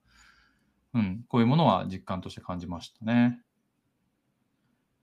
[0.96, 3.42] うん、こういうものは実感として感じましたね。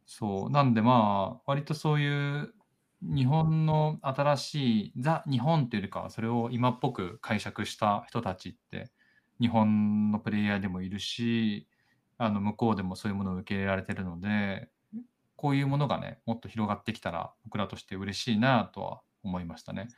[0.06, 0.50] そう。
[0.50, 2.54] なんでまあ、割とそういう
[3.02, 8.90] 日本の新しい、ザ・日本っていうよりかは、それを今っぽく解釈した人たちって、
[9.38, 11.68] 日本のプレイヤーでもいるし、
[12.16, 14.70] あの向こうでもそういうものを受け入れられてるので、
[15.36, 19.88] こういうものがね、もっと広がってきたら、僕らとして嬉しいなとは思いましたね。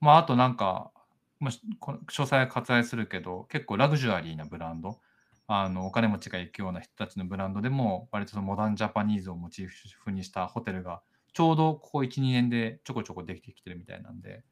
[0.00, 0.92] まあ、あとなんか、
[1.40, 1.60] ま、詳
[2.08, 5.00] 細は割愛するけど、結構ラグジュアリーなブランド、
[5.46, 14.44] あのお金持ちが行くような人たちのブランドでも、割とそのモダンジャパニーズをモチーフにしたホテルが、ちょうどここ1、2年でちょこちょこできてきてるみたいなんで、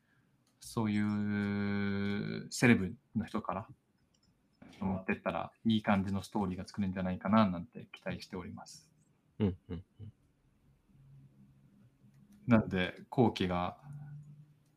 [0.61, 3.67] そういうセレブの人から
[4.81, 8.91] 持ってったら、いい感じのストーリーが作れるんじゃないかななんて期待しております。
[9.39, 9.85] うんうん
[12.47, 13.79] なんで、後期が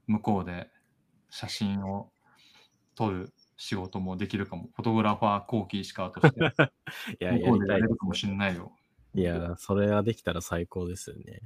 [0.08, 0.70] 向こうで
[1.32, 2.12] 写真を
[2.94, 4.70] 撮る仕事もできるかも。
[4.76, 6.40] フォトグラファー後期石川として、
[7.20, 8.72] いや、やりたいかもしれないよ。
[9.14, 9.20] す。
[9.20, 11.42] いや、それはできたら最高ですよね。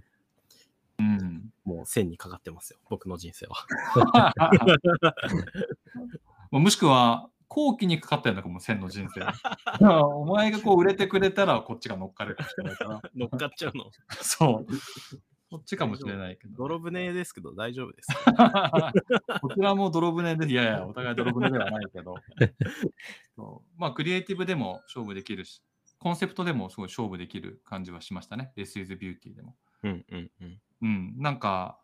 [0.99, 1.53] うん。
[1.63, 3.55] もう線にかかってますよ、僕の人生は。
[6.51, 9.21] もしくは、後期にかかってるのかも、千の人生。
[10.03, 13.01] お前がこう売れてくれたら、こっちが乗っかれるかもしれないから。
[13.15, 13.85] 乗っかっちゃうの？
[14.21, 14.71] そう。
[15.49, 16.55] こっちかもしれないけど。
[16.57, 18.09] 泥船ですけど大丈夫です。
[19.41, 22.15] こちらも泥船で、いやいや、お互い泥船ではないけど。
[23.35, 25.63] そうまあ、クリエイティブでも勝負できるし、
[25.97, 28.53] コンセプトでもすごい勝負できる感じはしましたね。
[28.55, 29.55] This is Beauty でも。
[29.83, 30.61] うんうんうん。
[30.81, 31.79] うん、なんか、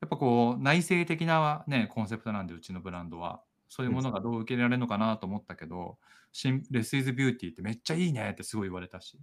[0.00, 3.42] やっぱこう、内省的なね、コンセプトなんで、うちのブランドは。
[3.68, 5.98] そういうものがどう受け入れられるのかなと思ったけど、
[6.32, 9.18] 新 This is Beauty ってめっちゃいいねってすごい言われたし。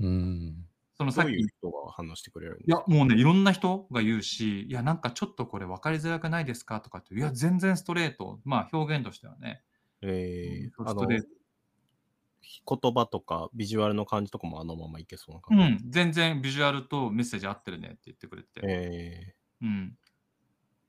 [0.00, 0.66] うん。
[0.96, 6.80] そのさっきどういう人が反応してくれるんいやもうね、いろんな人が言うし、いや、なんかちょっとこれ分かりづらくないですか？
[6.80, 8.40] とかって、いや、全然ストレート。
[8.44, 9.62] まあ、表現としてはね。
[10.02, 11.28] えー、ストレート
[12.80, 15.86] 言葉とかビジュアルの感じとかもあのままいけそうなう感じ。
[15.86, 18.60] ん、全然ビジュアルとメッセージ合ってるねって言ってくれて。
[18.62, 19.98] えー、うん。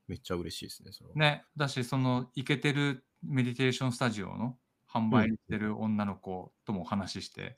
[0.08, 1.16] めっちゃ嬉しいですね、それは。
[1.16, 7.58] ね、だし、その、イケてるメディテーションスタジオの販売してる女の子ともお話しして、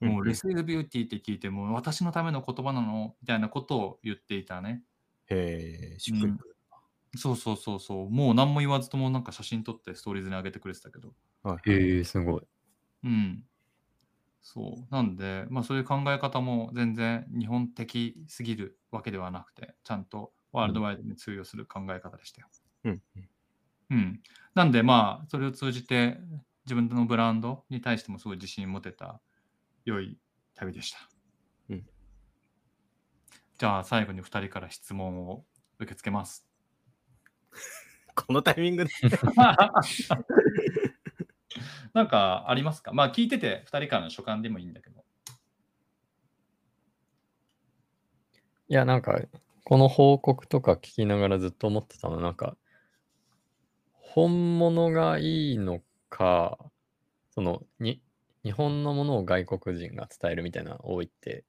[0.00, 3.16] もうレスルビューティーって聞いて、もう私のための言葉なの？
[3.22, 4.84] みたいなことを言っていたね。
[5.28, 6.56] へえ、しっくりくる。
[7.16, 8.10] そうそうそうそう。
[8.10, 11.14] もう何も言わずともなんか写真撮ってストーリーズに上げてくれてたけど。
[11.42, 12.42] はいへえ、すごい。
[13.04, 13.44] うん。
[14.42, 14.94] そう。
[14.94, 22.48] なんで、まあそういう考え方も全然日本的すぎるわけではなくて、ちゃんとワールドワイドに通用する考え方でしたよ。
[22.84, 23.28] うんうん
[23.90, 24.22] うん。
[24.54, 26.18] なんでまあ、それを通じて
[26.64, 29.20] 自分のブランドに対してもすごい自信持てた
[29.84, 30.18] 良い
[30.54, 30.98] 旅でした。
[31.70, 31.86] うん
[33.56, 35.44] じゃあ最後に2人から質問を
[35.78, 36.48] 受け付けます。
[38.14, 38.90] このタイミングで。
[41.94, 42.92] なんかありますか？
[42.92, 45.04] まあ聞いてて2人からの所感でもいいんだけど。
[48.68, 49.20] いや、なんか、
[49.64, 52.56] この報告とか聞きながらずっと思ってたのは、なんか、
[53.92, 56.58] 本物がいいのか、
[57.30, 58.02] その、に、
[58.44, 61.46] 日本のものを外国人が伝えるみたいな多いって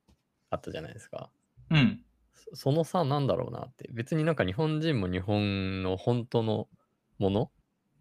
[0.49, 1.31] あったじゃないですか。
[1.69, 2.05] うん。
[2.33, 3.89] そその差なんだろうなって。
[3.93, 6.69] 別になんか日本人も日本の本当の
[7.17, 7.41] もの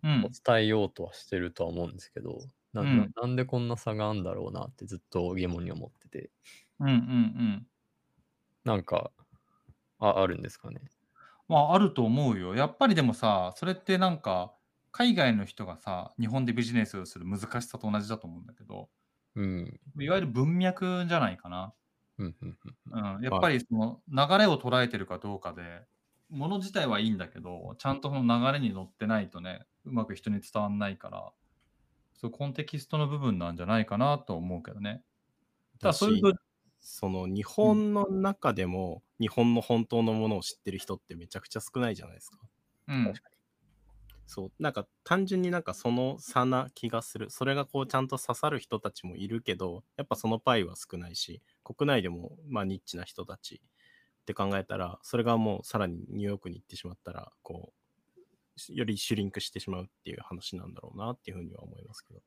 [0.02, 0.30] うんを。
[0.46, 2.38] 伝えようとはしてるとは思うんですけど、
[2.72, 6.30] なうんななんでこんな差があるんだろうなってずっと疑問に思ってて、
[6.80, 6.96] うんうんう
[7.60, 7.66] ん。
[8.64, 9.12] なんか、
[9.98, 10.80] ああるんですかね。
[11.48, 12.54] まああると思うよ。
[12.54, 14.54] やっぱりでもさ、それってなんか
[14.96, 18.88] 海外の人がさ、日本でビジネスをする難しさと同じだと思うんだけど、
[19.34, 19.80] うん。
[19.98, 21.74] いわゆる文脈じゃないかな。
[22.18, 22.58] うんうん
[22.92, 25.62] うんうん、やっぱりその流れを捉えてるかどうかで、
[26.30, 31.32] もの自体はいいんだけど、ちゃんとその流れに乗ってないとね、うまく人に伝わんないから、
[32.14, 35.02] そうコンテキストの部分なんじゃないかなと思うけどね。
[35.80, 36.32] ただそれと、
[36.80, 42.38] その日本の中でも日本の本当のものを知ってる人ってめちゃくちゃ少ないじゃないですか。
[42.86, 43.12] うん、
[44.26, 47.30] そう、なんか単純になんかその差な気がする。
[47.30, 53.56] それがこうちゃんと刺さる人たちもいるけど、やっぱそのパイは少ないし、国内でもまあニッチな人たち
[54.22, 57.72] って考えたら、それがもうさらにニューヨークに行ってしまったら、こ
[58.70, 62.22] う、よりシュリンクしてしまうっていう話なんだろうなっていうふうには思いますけど。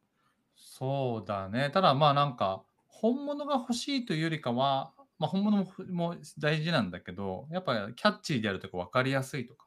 [0.55, 1.69] そうだね。
[1.71, 9.66] ただまあなんか、本物が欲しいというよりかは、まあ、本物も大事なんだけど、やっぱりキャッチーであるとか分かりやすいとか、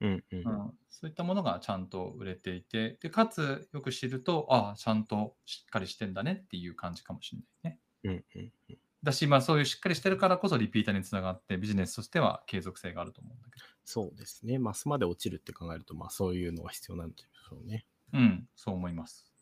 [0.00, 0.38] うんうん。
[0.38, 7.80] うん、そういったものがちゃんと売れていて、でかつよく知ると、ああ、ちゃんとしっかりしてんだねっていう感じかもしれないね。
[8.04, 8.78] うんうんうん。
[9.02, 14.58] だし、まあそういうしっかりしてるからこそリピーターにつながってビジネスとしては継続性があると思うんだけそうですね。
[14.58, 17.86] マスまで落ちるって考えると、まあそういうのが必要なんでしょうね。
[18.12, 18.18] ど。
[18.18, 19.32] うん、そう思います。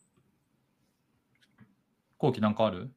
[2.17, 2.91] 後期なんかある？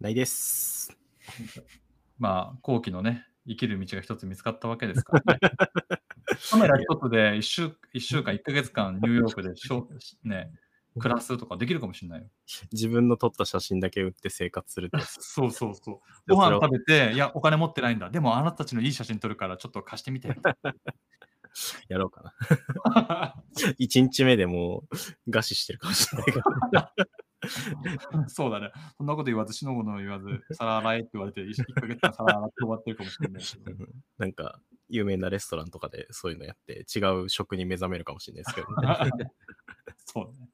[0.00, 0.96] ないです。
[2.18, 5.40] まあ後期のね、生きる道が一つ見つかったわけですから、ね。
[6.50, 9.88] カメラ一つで1週 ,1 週間、1ヶ月間ニューヨークでしょ、
[10.24, 10.50] ね、
[10.98, 12.26] 暮らすとかできるかもしれないよ。
[12.72, 14.90] 自分の撮った写真だけ売って生活する。
[15.06, 15.98] そうそうそう。
[16.28, 18.10] ご飯食べて、いや、お金持ってないんだ。
[18.10, 20.28] でもあなたたちのいい写真撮るからちょっと貸してみて。
[21.88, 22.34] やろうか
[22.84, 23.34] な。
[23.78, 24.84] 1日目でも
[25.26, 26.94] う餓死してるかもしれないから。
[28.28, 28.70] そうだね。
[28.96, 33.86] そんなこと言わず、しのごの言わず、皿洗えって言われて、1ヶ月間皿洗って終わってるかもしれないけど。
[34.18, 34.60] なんか、
[34.92, 39.32] 有名なレストランとかでそういうのやって、違う食に目覚めるかもしれないですけどね。
[40.04, 40.48] そうね。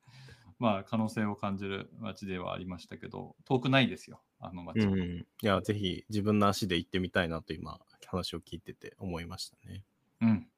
[0.59, 4.93] まあ、可能性を感じる街ではありましたけど、遠くないですよ、あの街は。
[4.93, 5.01] うん。
[5.01, 9.84] いや、ぜひ自分の足で行ってみたいなと今、話を聞いてて思いましたね。
[10.20, 10.49] うん。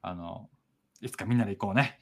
[0.00, 0.48] あの、
[1.00, 2.00] いつかみんなで行こうね。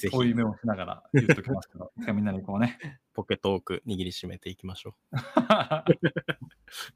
[0.00, 2.78] ぜそういうひ、目をしながら言っときますけど、 みんなで行こうね。
[3.12, 5.16] ポケトーク握りしめていきましょう。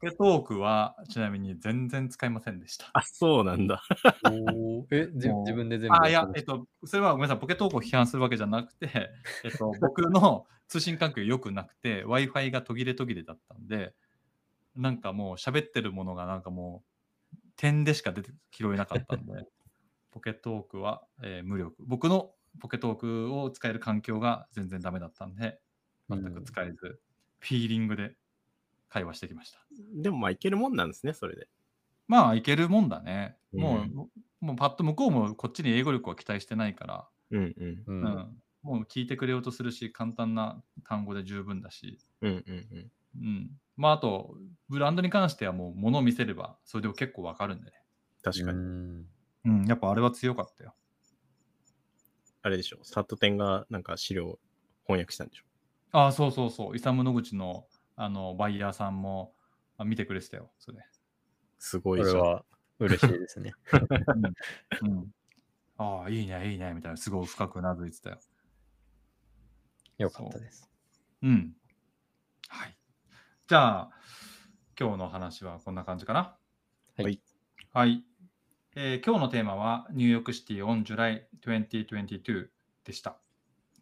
[0.01, 2.89] ポケトークはちなみに全然使いませんでした。
[2.93, 3.83] あ、そうなんだ。
[4.23, 8.89] おーえ、 自分で全部あ、いやえっと、それはごめんなさい、ポケトークを批判するわけじゃなくて、
[9.43, 13.93] えっと、僕の通信環境良くなくて、Wi-Fi が途切れ途切れだったんで、
[14.75, 16.83] なんかもう喋ってるものがなんかも
[17.33, 19.45] う点でしか出て拾えなかったんで、
[20.11, 21.75] ポケトークは、えー無力。
[21.79, 25.61] 僕のポケトークを使える環境が全然ダメだったんで、
[26.09, 27.01] 全く使えず、
[27.39, 28.17] フィーリングで
[28.89, 29.65] 会話してきました。
[29.71, 31.49] でもまあいけるもんなんですね、それで。
[32.07, 33.37] まあ、いけるもんだね。
[33.53, 34.09] うんも
[34.41, 37.83] う、もうパッと向こうもこっちに英語力は期待してないから、うんうん。
[37.87, 42.37] ううんん、もう聞いてくれようとするし、簡単な単語で十分だし、うんうん
[42.71, 42.91] うん。
[43.15, 43.57] うん。
[43.77, 44.37] まあ、あと、
[44.69, 47.77] ブランドに関してはもう物を見せれば、それでも結構わかるんでね。
[48.23, 48.59] 確かに。
[48.59, 49.09] うん
[49.45, 50.75] うん、やっぱあれは強かったよ。
[52.45, 52.77] あれでしょ？
[52.83, 54.37] サットテンがなんか資料
[54.83, 55.45] 翻訳したんでしょ？
[55.93, 56.75] ああ、そうそうそう。
[56.75, 57.65] イサム・ノグチの
[57.95, 59.33] あのバイヤーさんも
[59.79, 60.77] あ見てくれてたよ、それ。
[61.57, 62.15] すごいじゃん。
[62.17, 62.45] これは
[62.77, 63.53] 嬉しいですね。
[64.83, 65.11] うん、
[65.77, 68.19] ああ、いいね、いいね、みたいな、すごい深くうなずいてたよ。
[69.97, 70.69] よかったです。
[71.23, 71.55] うん。
[72.47, 72.77] はい。
[73.47, 73.91] じゃあ、
[74.79, 76.37] 今日の話はこんな感じかな。
[76.97, 77.19] はい。
[77.73, 78.05] はい。
[78.77, 82.47] えー今日のテーマは、 New York City on July 2022
[82.83, 83.15] でした。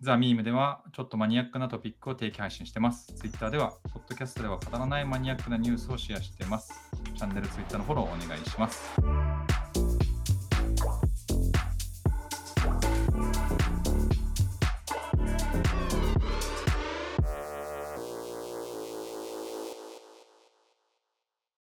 [0.01, 3.11] ザ・ミームでは、ちょっとマニアックなトピックを定期配信してます。
[3.15, 6.91] Twitter では、ポッドキャストでは語らないマニアックなニュースをシェアしてます。
[7.15, 9.52] チャンネル、Twitter のフォローお願いします。